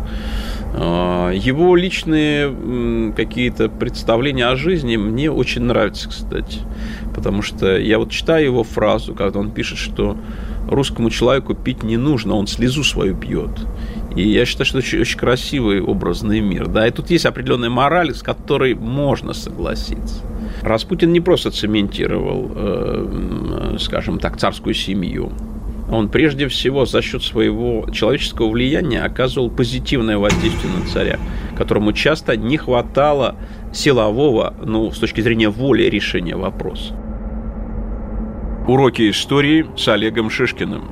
[0.78, 6.60] А, его личные какие-то представления о жизни мне очень нравятся, кстати.
[7.14, 10.18] Потому что я вот читаю его фразу, когда он пишет, что
[10.68, 13.50] русскому человеку пить не нужно, он слезу свою пьет.
[14.16, 16.68] И я считаю, что это очень, очень красивый образный мир.
[16.68, 20.22] Да, и тут есть определенная мораль, с которой можно согласиться.
[20.62, 25.32] Распутин не просто цементировал, э, скажем так, царскую семью
[25.90, 31.18] он прежде всего за счет своего человеческого влияния оказывал позитивное воздействие на царя,
[31.56, 33.36] которому часто не хватало
[33.72, 36.94] силового, ну, с точки зрения воли, решения вопроса.
[38.68, 40.86] Уроки истории с Олегом Шишкиным.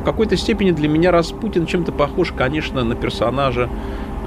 [0.00, 3.68] В какой-то степени для меня Распутин чем-то похож, конечно, на персонажа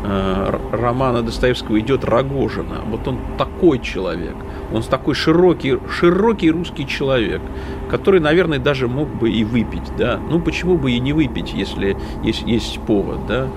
[0.04, 2.82] э, романа Достоевского «Идет Рогожина».
[2.86, 4.36] Вот он такой человек.
[4.74, 7.42] Он такой широкий, широкий русский человек,
[7.90, 10.20] который, наверное, даже мог бы и выпить, да.
[10.30, 13.48] Ну, почему бы и не выпить, если есть, есть повод, да.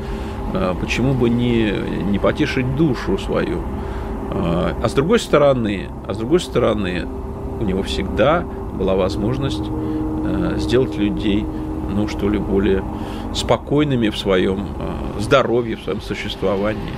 [0.55, 1.73] А, почему бы не,
[2.09, 3.63] не потешить душу свою.
[4.31, 7.09] А, а с другой стороны, а с другой стороны,
[7.63, 8.41] у него всегда
[8.75, 11.45] была возможность а, сделать людей,
[11.91, 12.83] ну, что ли, более
[13.35, 14.67] спокойными в своем
[15.19, 16.93] здоровье, в своем существовании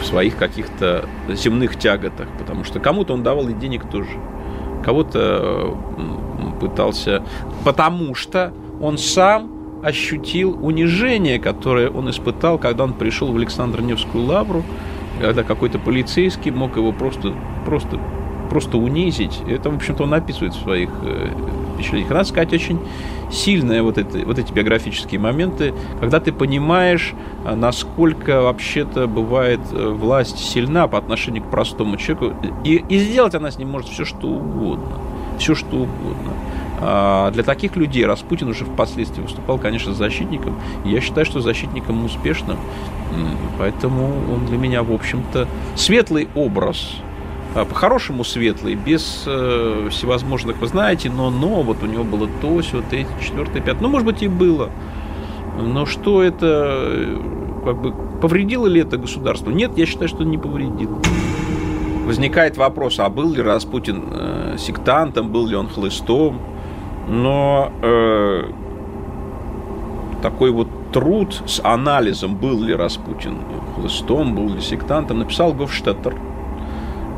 [0.00, 4.10] в своих каких-то земных тяготах, потому что кому-то он давал и денег тоже,
[4.84, 5.76] кого-то
[6.60, 7.22] пытался,
[7.64, 9.50] потому что он сам
[9.82, 14.64] ощутил унижение, которое он испытал, когда он пришел в Александр Невскую лавру,
[15.20, 17.32] когда какой-то полицейский мог его просто,
[17.64, 18.00] просто,
[18.48, 19.40] просто унизить.
[19.48, 21.28] Это, в общем-то, он описывает в своих э,
[21.74, 22.10] впечатлениях.
[22.10, 22.78] Надо сказать, очень
[23.30, 29.88] сильные вот, это, вот эти биографические моменты, когда ты понимаешь, а, насколько вообще-то бывает э,
[29.88, 32.34] власть сильна по отношению к простому человеку,
[32.64, 34.98] и, и сделать она с ним может все, что угодно.
[35.38, 36.32] Все, что угодно.
[36.80, 40.56] А для таких людей Распутин уже впоследствии выступал, конечно, защитником.
[40.84, 42.56] Я считаю, что защитником успешным.
[43.58, 46.96] Поэтому он для меня, в общем-то, светлый образ
[47.54, 52.82] по-хорошему светлый, без э, всевозможных, вы знаете, но, но, вот у него было то, все,
[52.82, 54.70] третье, четвертое, пятое, ну, может быть, и было.
[55.60, 57.18] Но что это,
[57.64, 59.50] как бы повредило ли это государству?
[59.50, 60.98] Нет, я считаю, что не повредило.
[62.06, 66.40] Возникает вопрос, а был ли Распутин э, сектантом, был ли он хлыстом?
[67.08, 68.44] Но э,
[70.22, 73.38] такой вот труд с анализом, был ли Распутин
[73.74, 76.27] хлыстом, был ли сектантом, написал Гофштеттер– Э,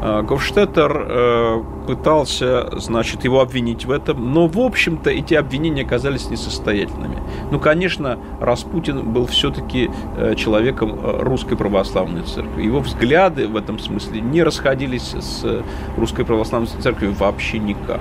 [0.00, 7.18] Гофштеттер э, пытался, значит, его обвинить в этом, но, в общем-то, эти обвинения оказались несостоятельными.
[7.50, 12.62] Ну, конечно, Распутин был все-таки э, человеком русской православной церкви.
[12.62, 15.62] Его взгляды в этом смысле не расходились с
[15.96, 18.00] русской православной церковью вообще никак.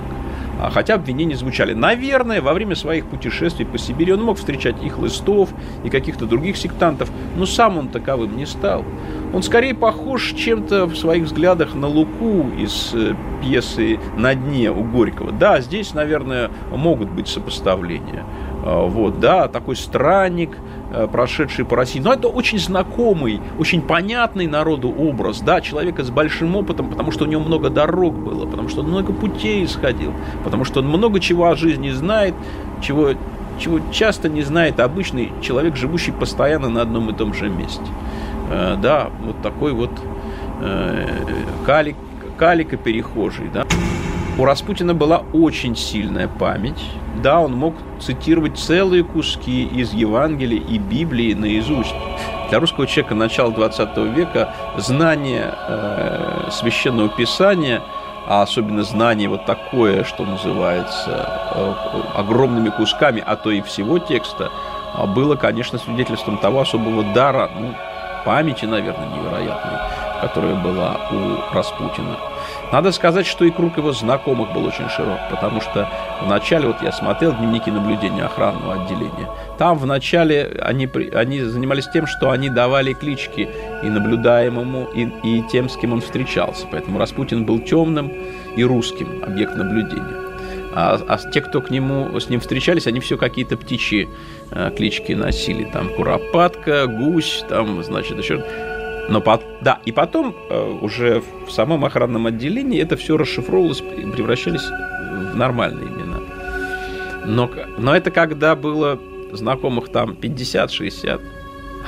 [0.60, 1.72] А, хотя обвинения звучали.
[1.72, 5.48] Наверное, во время своих путешествий по Сибири он мог встречать и хлыстов,
[5.84, 8.84] и каких-то других сектантов, но сам он таковым не стал.
[9.32, 14.84] Он скорее похож чем-то в своих взглядах на Луку из э, пьесы «На дне» у
[14.84, 15.32] Горького.
[15.32, 18.24] Да, здесь, наверное, могут быть сопоставления.
[18.62, 20.58] А, вот, да, такой странник,
[21.12, 22.00] прошедший по России.
[22.00, 27.24] Но это очень знакомый, очень понятный народу образ, да, человека с большим опытом, потому что
[27.24, 30.12] у него много дорог было, потому что он много путей исходил,
[30.44, 32.34] потому что он много чего о жизни знает,
[32.82, 33.10] чего,
[33.58, 37.82] чего часто не знает обычный человек, живущий постоянно на одном и том же месте.
[38.50, 39.90] Э, да, вот такой вот
[40.60, 41.06] э,
[41.64, 41.96] калик,
[42.36, 43.64] калика перехожий, да.
[44.38, 46.82] У Распутина была очень сильная память.
[47.22, 51.94] Да, он мог цитировать целые куски из Евангелия и Библии наизусть.
[52.48, 57.82] Для русского человека начала 20 века знание э, священного писания,
[58.26, 61.74] а особенно знание вот такое, что называется, э,
[62.14, 64.50] огромными кусками, а то и всего текста,
[64.94, 67.74] а было, конечно, свидетельством того особого дара, ну,
[68.24, 69.78] памяти, наверное, невероятной,
[70.20, 72.16] которая была у Распутина.
[72.72, 75.88] Надо сказать, что и круг его знакомых был очень широк, потому что
[76.22, 79.28] вначале, вот я смотрел дневники наблюдения охранного отделения,
[79.58, 83.48] там вначале они, они занимались тем, что они давали клички
[83.82, 86.66] и наблюдаемому, и, и тем, с кем он встречался.
[86.70, 88.12] Поэтому Распутин был темным
[88.56, 90.30] и русским объект наблюдения.
[90.72, 94.08] А, а те, кто к нему, с ним встречались, они все какие-то птичьи
[94.52, 95.64] э, клички носили.
[95.64, 98.44] Там Куропатка, Гусь, там, значит, еще
[99.10, 105.36] но да, и потом э, уже в самом охранном отделении это все расшифровывалось, превращались в
[105.36, 106.18] нормальные имена.
[107.26, 108.98] Но, но это когда было
[109.32, 111.20] знакомых там 50-60,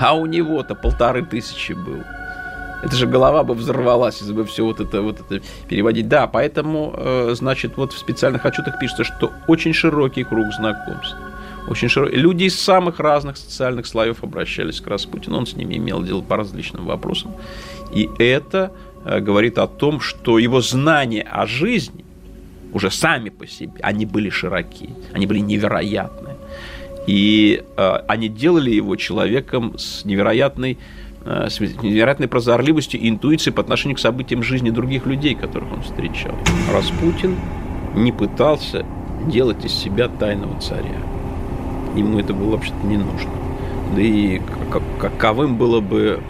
[0.00, 2.04] а у него-то полторы тысячи было.
[2.82, 6.08] Это же голова бы взорвалась, если бы все вот это, вот это переводить.
[6.08, 11.16] Да, поэтому, э, значит, вот в специальных отчетах пишется, что очень широкий круг знакомств
[11.68, 12.16] очень широкий.
[12.16, 16.36] Люди из самых разных социальных слоев обращались к Распутину, он с ними имел дело по
[16.36, 17.32] различным вопросам.
[17.94, 18.72] И это
[19.04, 22.04] э, говорит о том, что его знания о жизни
[22.72, 26.36] уже сами по себе, они были широки, они были невероятные.
[27.06, 30.78] И э, они делали его человеком с невероятной,
[31.24, 35.82] э, с невероятной прозорливостью и интуицией по отношению к событиям жизни других людей, которых он
[35.82, 36.34] встречал.
[36.72, 37.36] Распутин
[37.94, 38.84] не пытался
[39.28, 41.21] делать из себя тайного царя
[41.94, 43.30] ему это было вообще-то не нужно.
[43.94, 44.40] Да и
[45.00, 46.20] каковым было бы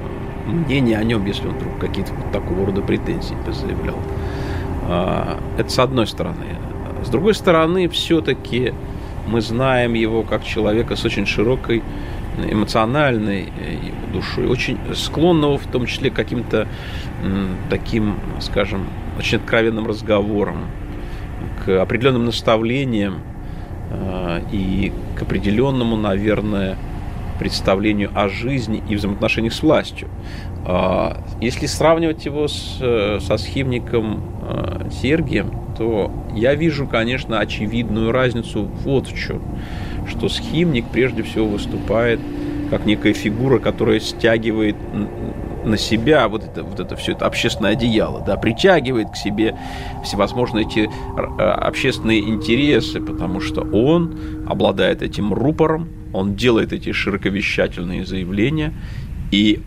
[0.47, 3.97] мнение о нем, если он вдруг какие-то такого рода претензии заявлял.
[4.89, 6.45] А, это с одной стороны.
[7.05, 8.73] С другой стороны, все-таки
[9.27, 11.83] мы знаем его как человека с очень широкой
[12.39, 13.77] эмоциональной э,
[14.13, 16.67] душой, очень склонного в том числе к каким-то
[17.71, 18.87] таким, скажем,
[19.19, 20.57] очень откровенным разговорам,
[21.65, 23.21] к определенным наставлениям,
[24.51, 26.77] и к определенному, наверное,
[27.39, 30.09] представлению о жизни и взаимоотношениях с властью.
[30.65, 32.79] А, если сравнивать его с,
[33.21, 39.43] со схимником э, Сергием, то я вижу, конечно, очевидную разницу вот в чем.
[40.07, 42.21] Что схимник прежде всего выступает
[42.71, 44.77] как некая фигура, которая стягивает
[45.65, 49.57] на себя вот это, вот это все это общественное одеяло, да, притягивает к себе
[50.05, 58.05] всевозможные эти э, общественные интересы, потому что он обладает этим рупором, он делает эти широковещательные
[58.05, 58.75] заявления,
[59.31, 59.63] и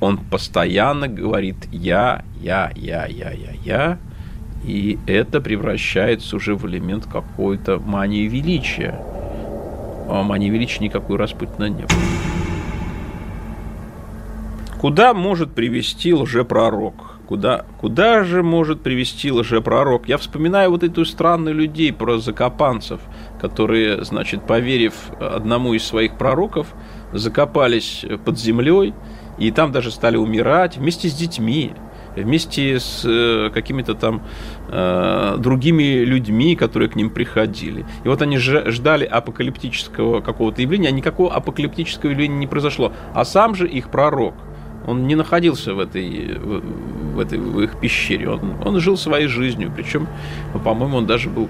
[0.00, 3.98] он постоянно говорит «я, я, я, я, я, я»,
[4.64, 8.98] и это превращается уже в элемент какой-то мании величия.
[10.08, 12.23] А мании величия никакой Распутина не было.
[14.84, 17.16] Куда может привести лжепророк?
[17.26, 20.06] Куда, куда же может привести лжепророк?
[20.06, 23.00] Я вспоминаю вот эту странную людей про закопанцев,
[23.40, 26.66] которые, значит, поверив одному из своих пророков,
[27.14, 28.92] закопались под землей,
[29.38, 31.72] и там даже стали умирать вместе с детьми.
[32.14, 34.22] вместе с э, какими-то там
[34.68, 37.86] э, другими людьми, которые к ним приходили.
[38.04, 42.92] И вот они ждали апокалиптического какого-то явления, а никакого апокалиптического явления не произошло.
[43.14, 44.34] А сам же их пророк,
[44.86, 49.72] он не находился в этой, в, этой, в их пещере, он, он жил своей жизнью,
[49.74, 50.08] причем,
[50.64, 51.48] по-моему, он даже был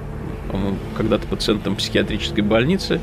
[0.97, 3.01] когда-то пациентом психиатрической больницы,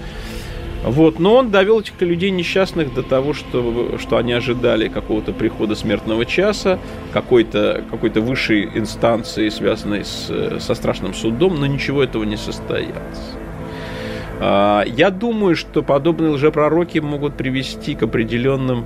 [0.84, 1.20] вот.
[1.20, 6.26] Но он довел этих людей несчастных до того, что, что они ожидали какого-то прихода смертного
[6.26, 6.80] часа,
[7.14, 13.36] какой-то какой высшей инстанции, связанной с, со страшным судом, но ничего этого не состоялось.
[14.40, 18.86] А, я думаю, что подобные лжепророки могут привести к определенным,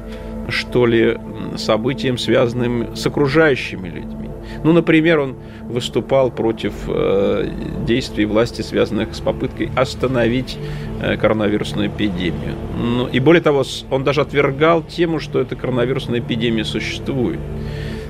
[0.49, 1.17] что ли,
[1.57, 4.29] событиям, связанным с окружающими людьми.
[4.63, 7.49] Ну, например, он выступал против э,
[7.85, 10.57] действий власти, связанных с попыткой остановить
[11.01, 12.55] э, коронавирусную эпидемию.
[12.79, 17.39] Ну, и более того, он даже отвергал тему, что эта коронавирусная эпидемия существует.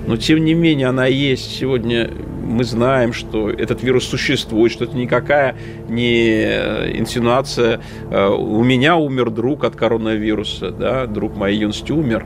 [0.07, 1.55] Но, тем не менее, она есть.
[1.55, 2.11] Сегодня
[2.43, 5.55] мы знаем, что этот вирус существует, что это никакая
[5.89, 7.81] не э, инсинуация.
[8.11, 12.25] Э, у меня умер друг от коронавируса, да, друг моей юности умер.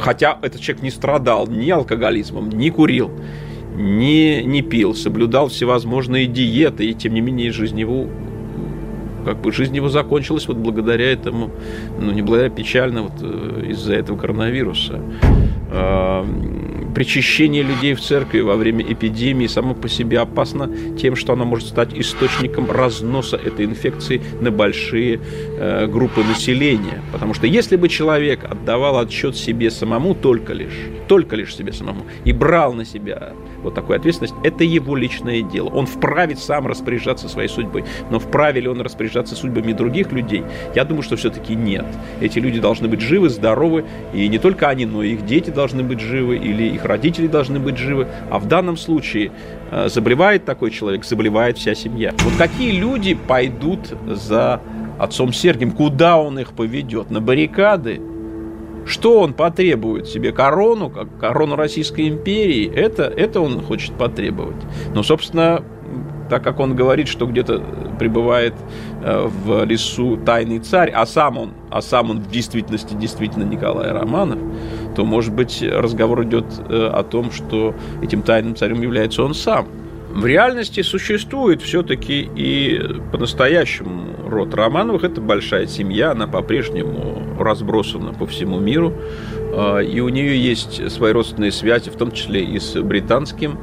[0.00, 3.10] Хотя этот человек не страдал ни алкоголизмом, ни курил
[3.76, 8.06] не, не пил, соблюдал всевозможные диеты, и тем не менее жизнь его
[9.24, 11.50] как бы жизнь его закончилась вот благодаря этому,
[12.00, 15.00] ну не благодаря печально вот э, из-за этого коронавируса.
[16.94, 21.68] Причащение людей в церкви во время эпидемии само по себе опасно тем, что оно может
[21.68, 25.20] стать источником разноса этой инфекции на большие
[25.58, 27.02] э, группы населения.
[27.12, 30.76] Потому что если бы человек отдавал отчет себе самому только лишь,
[31.08, 33.32] только лишь себе самому, и брал на себя
[33.62, 35.68] вот такую ответственность, это его личное дело.
[35.68, 37.84] Он вправе сам распоряжаться своей судьбой.
[38.10, 40.44] Но вправе ли он распоряжаться судьбами других людей?
[40.74, 41.86] Я думаю, что все-таки нет.
[42.20, 45.82] Эти люди должны быть живы, здоровы, и не только они, но и их дети должны
[45.82, 48.06] быть живы, или их родители должны быть живы.
[48.30, 49.32] А в данном случае
[49.70, 52.12] э, заболевает такой человек, заболевает вся семья.
[52.18, 54.60] Вот какие люди пойдут за
[54.98, 55.72] отцом Сергием?
[55.72, 57.10] Куда он их поведет?
[57.10, 58.00] На баррикады?
[58.84, 60.32] Что он потребует себе?
[60.32, 62.70] Корону, как корону Российской империи?
[62.72, 64.56] Это, это он хочет потребовать.
[64.92, 65.62] Но, собственно,
[66.28, 67.62] так как он говорит, что где-то
[67.98, 68.54] пребывает
[69.02, 73.92] э, в лесу тайный царь, а сам он, а сам он в действительности действительно Николай
[73.92, 74.38] Романов,
[74.94, 79.66] то, может быть, разговор идет э, о том, что этим тайным царем является он сам.
[80.14, 82.78] В реальности существует все-таки и
[83.12, 85.04] по-настоящему род Романовых.
[85.04, 88.92] Это большая семья, она по-прежнему разбросана по всему миру.
[89.54, 93.58] А, и у нее есть свои родственные связи, в том числе и с британским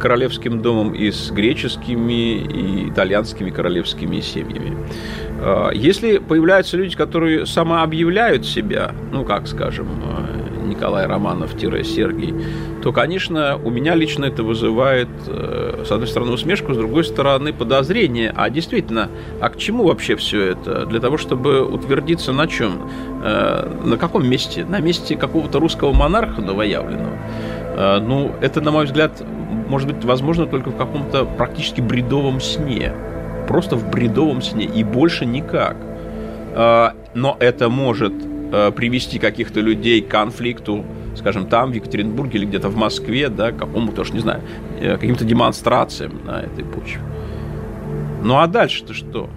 [0.00, 4.76] королевским домом, и с греческими, и итальянскими королевскими семьями.
[5.40, 9.88] А, если появляются люди, которые самообъявляют себя, ну, как, скажем,
[10.68, 12.34] Николай Романов-Сергий,
[12.82, 17.52] то, конечно, у меня лично это вызывает, э, с одной стороны, усмешку, с другой стороны,
[17.52, 18.32] подозрение.
[18.34, 19.08] А действительно,
[19.40, 20.86] а к чему вообще все это?
[20.86, 22.90] Для того, чтобы утвердиться на чем?
[23.22, 24.64] Э, на каком месте?
[24.64, 27.18] На месте какого-то русского монарха новоявленного?
[27.76, 29.22] Э, ну, это, на мой взгляд,
[29.68, 32.92] может быть возможно только в каком-то практически бредовом сне.
[33.48, 35.76] Просто в бредовом сне и больше никак.
[36.54, 38.12] Но это может
[38.54, 40.84] Э, привести каких-то людей к конфликту,
[41.16, 44.42] скажем, там, в Екатеринбурге или где-то в Москве, да, какому-то, тоже не знаю,
[44.78, 47.00] э, каким-то демонстрациям на этой почве.
[48.22, 49.30] Ну а дальше-то что?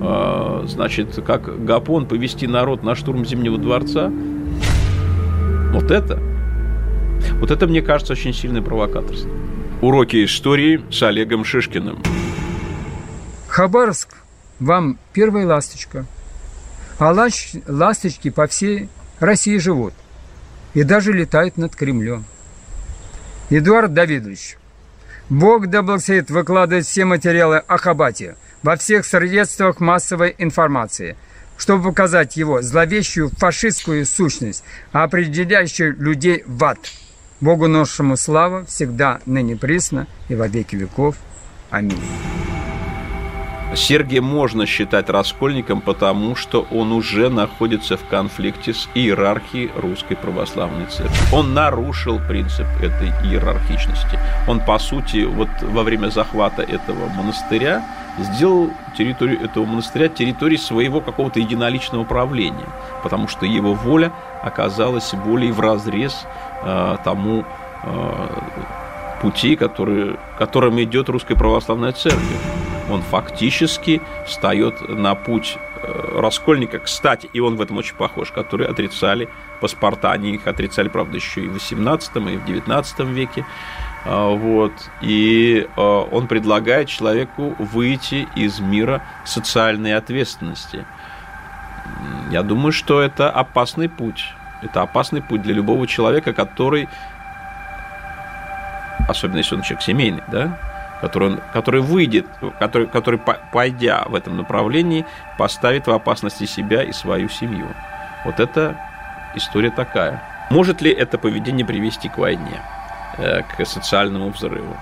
[0.00, 4.12] Э, значит, как Гапон повести народ на штурм Зимнего дворца?
[5.72, 6.20] Вот это?
[7.40, 9.28] Вот это, мне кажется, очень сильный провокаторство.
[9.82, 11.98] Уроки истории с Олегом Шишкиным.
[13.48, 14.18] Хабаровск,
[14.60, 16.06] вам первая ласточка–
[16.98, 17.12] а
[17.66, 18.88] ласточки по всей
[19.20, 19.94] России живут
[20.74, 22.24] и даже летают над Кремлем.
[23.50, 24.58] Эдуард Давидович,
[25.28, 31.16] Бог да благословит выкладывать все материалы о Хабате во всех средствах массовой информации,
[31.56, 36.78] чтобы показать его зловещую фашистскую сущность, определяющую людей в ад.
[37.40, 41.16] Богу нашему слава всегда ныне присно и во веки веков.
[41.70, 42.00] Аминь.
[43.74, 50.86] Сергия можно считать раскольником, потому что он уже находится в конфликте с иерархией Русской Православной
[50.86, 51.16] Церкви.
[51.32, 54.18] Он нарушил принцип этой иерархичности.
[54.48, 57.84] Он, по сути, вот во время захвата этого монастыря
[58.18, 62.68] сделал территорию этого монастыря территорией своего какого-то единоличного правления,
[63.02, 64.12] потому что его воля
[64.42, 66.24] оказалась волей в разрез
[66.62, 67.44] э, тому
[67.82, 68.28] э,
[69.20, 77.28] пути, который, которым идет Русская Православная Церковь он фактически встает на путь э, раскольника, кстати,
[77.32, 79.28] и он в этом очень похож, которые отрицали
[79.60, 83.44] паспорта, они их отрицали, правда, еще и в 18 и в 19 веке.
[84.04, 84.72] А, вот.
[85.00, 90.84] И а, он предлагает человеку выйти из мира социальной ответственности.
[92.30, 94.32] Я думаю, что это опасный путь.
[94.62, 96.88] Это опасный путь для любого человека, который,
[99.08, 102.26] особенно если он человек семейный, да, который, который выйдет,
[102.58, 103.20] который, который,
[103.52, 105.04] пойдя в этом направлении,
[105.38, 107.68] поставит в опасности себя и свою семью.
[108.24, 108.76] Вот это
[109.34, 110.22] история такая.
[110.50, 112.62] Может ли это поведение привести к войне,
[113.18, 114.76] э, к социальному взрыву?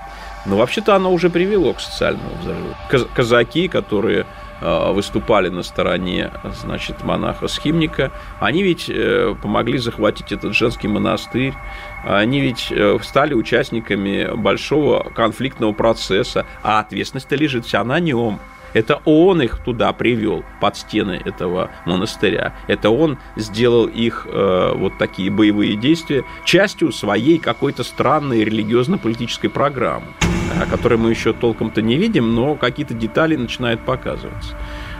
[0.47, 2.75] Но вообще-то оно уже привело к социальному взрыву.
[3.15, 4.27] Казаки, которые
[4.61, 6.31] э, выступали на стороне,
[6.63, 11.55] значит, монаха-схимника, они ведь э, помогли захватить этот женский монастырь,
[12.07, 18.41] они ведь стали участниками большого конфликтного процесса, а ответственность-то лежит вся на нем.
[18.75, 22.55] Это он их туда привел, под стены этого монастыря.
[22.67, 30.09] Это он сделал их э, вот такие боевые действия частью своей какой-то странной религиозно-политической программы,
[30.21, 34.57] э, которую мы еще толком-то не видим, но какие-то детали начинают показываться.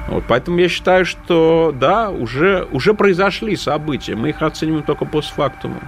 [0.07, 5.83] Вот, поэтому я считаю, что да, уже, уже произошли события, мы их оцениваем только постфактумом.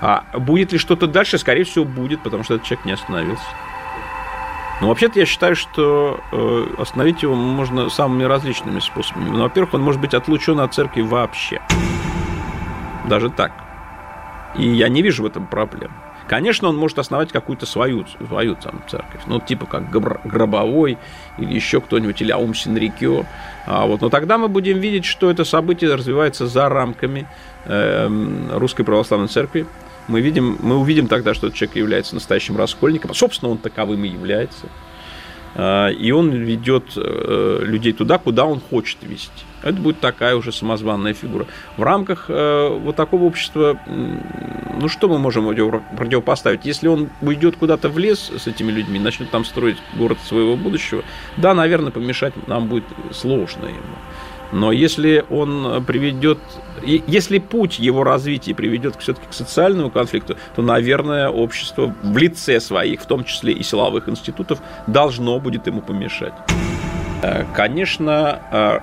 [0.00, 1.38] А будет ли что-то дальше?
[1.38, 3.44] Скорее всего, будет, потому что этот человек не остановился.
[4.80, 9.28] Но вообще-то я считаю, что э, остановить его можно самыми различными способами.
[9.28, 11.60] Ну, во-первых, он может быть отлучен от церкви вообще.
[13.06, 13.52] Даже так.
[14.56, 15.90] И я не вижу в этом проблем.
[16.26, 20.96] Конечно, он может основать какую-то свою, свою там, церковь, ну, типа как Гробовой
[21.38, 23.24] или еще кто-нибудь, или Аум Синрикё.
[23.66, 27.26] А вот, но тогда мы будем видеть, что это событие развивается за рамками
[27.64, 28.08] э,
[28.52, 29.66] Русской Православной Церкви,
[30.10, 33.14] мы, видим, мы увидим тогда, что человек является настоящим раскольником.
[33.14, 34.66] Собственно, он таковым и является.
[35.54, 39.30] А, и он ведет э, людей туда, куда он хочет вести.
[39.62, 41.46] Это будет такая уже самозванная фигура.
[41.76, 45.46] В рамках э, вот такого общества, ну что мы можем
[45.96, 46.64] противопоставить?
[46.64, 51.02] Если он уйдет куда-то в лес с этими людьми, начнет там строить город своего будущего,
[51.36, 53.96] да, наверное, помешать нам будет сложно ему.
[54.52, 56.38] Но если он приведет,
[56.82, 63.02] если путь его развития приведет все-таки к социальному конфликту, то, наверное, общество в лице своих,
[63.02, 66.34] в том числе и силовых институтов, должно будет ему помешать.
[67.22, 68.78] Э, конечно, э,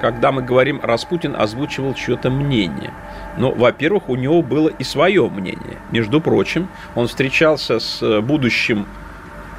[0.00, 2.92] когда мы говорим, Распутин озвучивал чье-то мнение.
[3.38, 5.78] Но, во-первых, у него было и свое мнение.
[5.90, 8.86] Между прочим, он встречался с будущим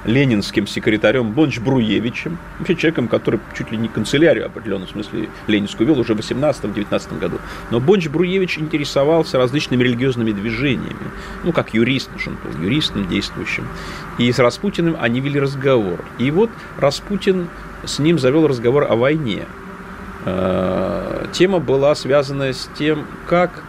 [0.07, 5.85] ленинским секретарем Бонч Бруевичем, вообще человеком, который чуть ли не канцелярию в определенном смысле ленинскую
[5.85, 7.37] вел уже в 18-19 году.
[7.69, 10.95] Но Бонч Бруевич интересовался различными религиозными движениями,
[11.43, 13.67] ну, как юрист, что он был юристом действующим.
[14.17, 16.03] И с Распутиным они вели разговор.
[16.17, 16.49] И вот
[16.79, 17.49] Распутин
[17.83, 19.43] с ним завел разговор о войне.
[20.25, 23.61] Э, тема была связана с тем, как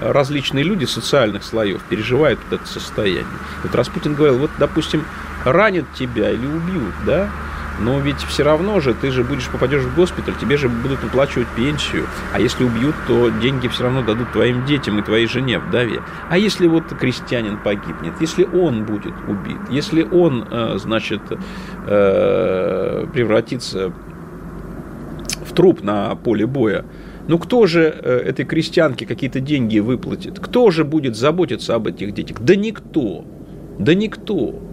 [0.00, 3.24] различные люди социальных слоев переживают это состояние.
[3.62, 5.04] Вот Распутин говорил, вот, допустим,
[5.46, 7.30] ранят тебя или убьют, да,
[7.78, 11.48] но ведь все равно же ты же будешь попадешь в госпиталь, тебе же будут выплачивать
[11.56, 16.00] пенсию, а если убьют, то деньги все равно дадут твоим детям и твоей жене вдове.
[16.30, 21.20] А если вот крестьянин погибнет, если он будет убит, если он, э, значит,
[21.86, 23.92] э, превратится
[25.44, 26.84] в труп на поле боя,
[27.28, 30.40] ну кто же э, этой крестьянке какие-то деньги выплатит?
[30.40, 32.38] Кто же будет заботиться об этих детях?
[32.40, 33.24] Да никто.
[33.78, 34.65] Да никто.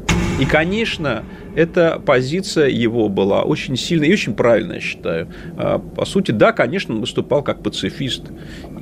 [0.43, 1.23] И, конечно,
[1.55, 5.29] эта позиция его была очень сильная и очень правильная, я считаю.
[5.55, 8.23] А, по сути, да, конечно, он выступал как пацифист.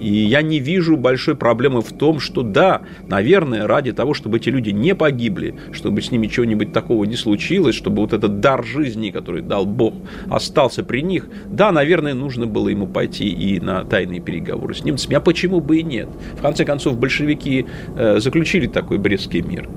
[0.01, 4.49] И я не вижу большой проблемы в том, что да, наверное, ради того, чтобы эти
[4.49, 9.11] люди не погибли, чтобы с ними чего-нибудь такого не случилось, чтобы вот этот дар жизни,
[9.11, 9.93] который дал Бог,
[10.29, 15.15] остался при них, да, наверное, нужно было ему пойти и на тайные переговоры с немцами.
[15.15, 16.09] А почему бы и нет?
[16.37, 19.69] В конце концов, большевики э, заключили такой Брестский мир.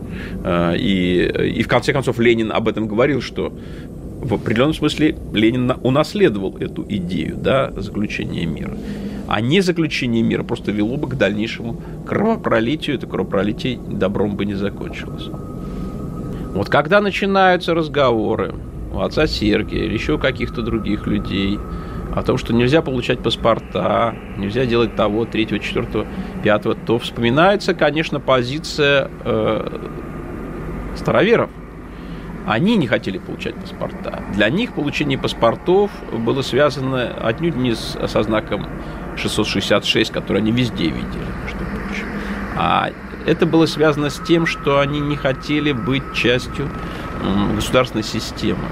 [0.43, 3.53] Э, и, и в конце концов Ленин об этом говорил, что
[4.23, 8.77] в определенном смысле Ленин унаследовал эту идею да, заключения мира.
[9.27, 12.97] А не заключение мира просто вело бы к дальнейшему кровопролитию.
[12.97, 15.29] Это кровопролитие добром бы не закончилось.
[16.55, 18.55] Вот когда начинаются разговоры
[18.93, 21.59] у отца Сергия или еще каких-то других людей
[22.15, 26.07] о том, что нельзя получать паспорта, нельзя делать того, третьего, четвертого,
[26.45, 29.81] пятого, то вспоминается, конечно, позиция э,
[30.97, 31.51] староверов–
[32.47, 34.23] они не хотели получать паспорта.
[34.35, 38.67] Для них получение паспортов было связано отнюдь не с, со знаком
[39.17, 42.07] 666, который они везде видели, между прочим.
[42.57, 42.91] А
[43.27, 46.69] это было связано с тем, что они не хотели быть частью
[47.55, 48.65] государственной системы.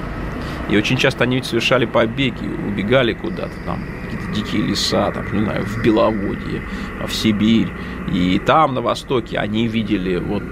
[0.68, 5.44] И очень часто они ведь совершали побеги, убегали куда-то там, какие-то дикие леса, там, не
[5.44, 6.62] знаю, в Беловодье,
[7.06, 7.68] в Сибирь.
[8.12, 10.44] И там, на Востоке, они видели вот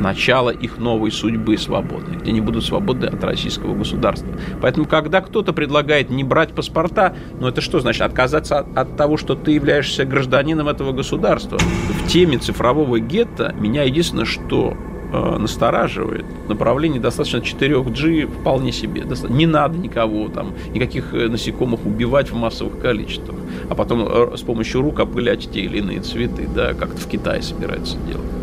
[0.00, 4.28] начало их новой судьбы свободной, где они будут свободны от российского государства.
[4.60, 8.02] Поэтому, когда кто-то предлагает не брать паспорта, ну это что значит?
[8.02, 11.58] Отказаться от, от того, что ты являешься гражданином этого государства.
[11.58, 14.74] В теме цифрового гетто меня единственное, что
[15.12, 16.24] э, настораживает.
[16.48, 19.04] Направление достаточно 4G вполне себе.
[19.28, 23.36] Не надо никого там, никаких э, насекомых убивать в массовых количествах,
[23.68, 27.42] а потом э, с помощью рук опылять те или иные цветы, да, как-то в Китае
[27.42, 28.39] собираются делать.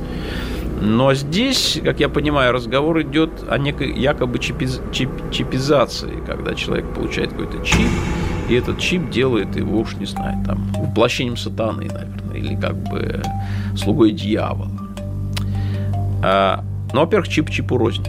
[0.79, 6.85] Но здесь, как я понимаю, разговор идет о некой якобы чипиз, чип, чипизации, когда человек
[6.93, 7.89] получает какой-то чип,
[8.47, 13.21] и этот чип делает его, уж не знаю, там, воплощением сатаны, наверное, или как бы
[13.75, 14.69] слугой дьявола.
[16.23, 16.63] А,
[16.93, 18.05] ну, во-первых, чип чипу рознь.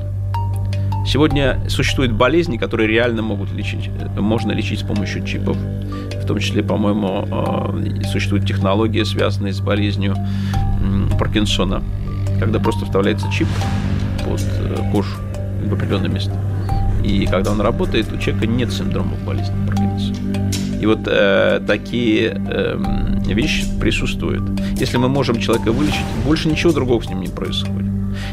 [1.07, 3.89] Сегодня существуют болезни, которые реально могут лечить,
[4.19, 5.57] можно лечить с помощью чипов.
[5.57, 7.75] В том числе, по-моему, а,
[8.13, 10.15] существует технология, связанная с болезнью
[11.19, 11.83] Паркинсона
[12.39, 13.49] когда просто вставляется чип
[14.25, 15.17] под э, кожу
[15.65, 16.33] в определенное место.
[17.05, 20.51] И когда он работает, у человека нет синдрома болезни Паркинсона.
[20.81, 22.79] И вот э, такие э,
[23.27, 24.43] вещи присутствуют.
[24.79, 27.89] Если мы можем человека вылечить, больше ничего другого с ним не происходит.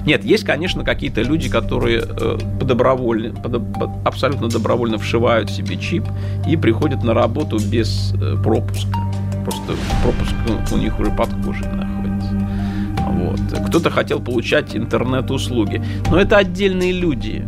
[0.05, 6.05] Нет, есть, конечно, какие-то люди, которые э, подобровольно, под, под, абсолютно добровольно вшивают себе чип
[6.47, 8.99] и приходят на работу без э, пропуска.
[9.43, 12.04] Просто пропуск у них уже под кожей находится.
[13.05, 13.39] Вот.
[13.67, 15.83] Кто-то хотел получать интернет-услуги.
[16.09, 17.47] Но это отдельные люди.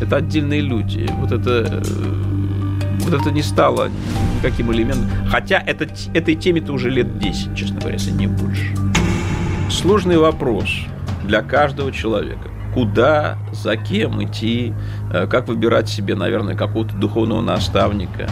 [0.00, 1.08] Это отдельные люди.
[1.18, 1.82] Вот это, э,
[3.00, 3.90] вот это не стало
[4.42, 5.08] каким элементом.
[5.28, 8.74] Хотя это, этой теме-то уже лет 10, честно говоря, если не больше.
[9.68, 10.68] Сложный вопрос
[11.24, 12.48] для каждого человека.
[12.74, 14.72] Куда, за кем идти,
[15.12, 18.28] э, как выбирать себе, наверное, какого-то духовного наставника.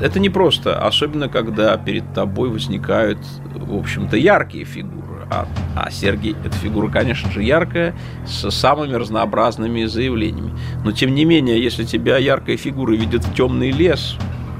[0.00, 3.18] Это не просто, особенно когда перед тобой возникают,
[3.54, 7.94] в общем-то, яркие фигуры а, а Сергей– это фигура, конечно же, яркая,
[8.26, 10.52] с самыми разнообразными заявлениями.
[10.84, 14.16] Но, тем не менее, если тебя яркая фигура ведет в темный лес,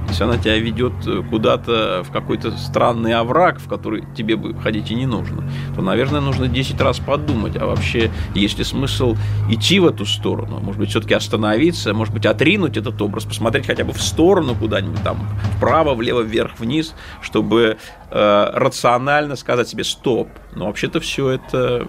[0.09, 4.91] если она тебя ведет э, куда-то в какой-то странный овраг, в который тебе бы ходить
[4.91, 9.17] и не нужно, то, наверное, нужно 10 раз подумать, а вообще есть ли смысл
[9.51, 10.61] идти в эту сторону?
[10.61, 15.03] Может быть, все-таки остановиться, может быть, отринуть этот образ, посмотреть хотя бы в сторону куда-нибудь,
[15.03, 17.79] там, вправо, влево, вверх, вниз, чтобы
[18.11, 20.29] э, рационально сказать себе «стоп».
[20.55, 21.87] Но вообще-то все это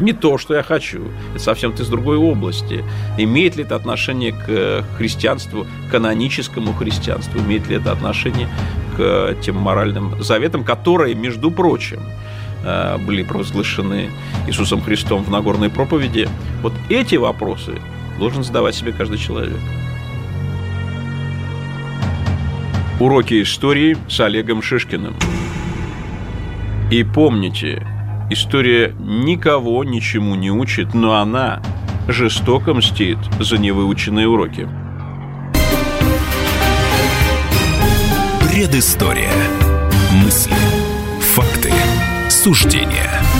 [0.00, 1.02] не то, что я хочу.
[1.34, 2.84] Это совсем из другой области.
[3.16, 7.40] Имеет ли это отношение к христианству, каноническому христианству?
[7.40, 8.48] Имеет ли это отношение
[8.96, 12.00] к тем моральным заветам, которые, между прочим,
[12.64, 14.10] э, были провозглашены
[14.46, 16.28] Иисусом Христом в Нагорной проповеди?
[16.60, 17.80] Вот эти вопросы
[18.18, 19.58] должен задавать себе каждый человек.
[23.00, 25.14] Уроки истории с Олегом Шишкиным.
[26.90, 27.86] И помните,
[28.32, 31.62] история никого ничему не учит, но она
[32.08, 34.68] жестоко мстит за невыученные уроки.
[38.40, 39.32] Предыстория.
[40.24, 40.54] Мысли,
[41.20, 41.72] факты,
[42.28, 43.10] суждения–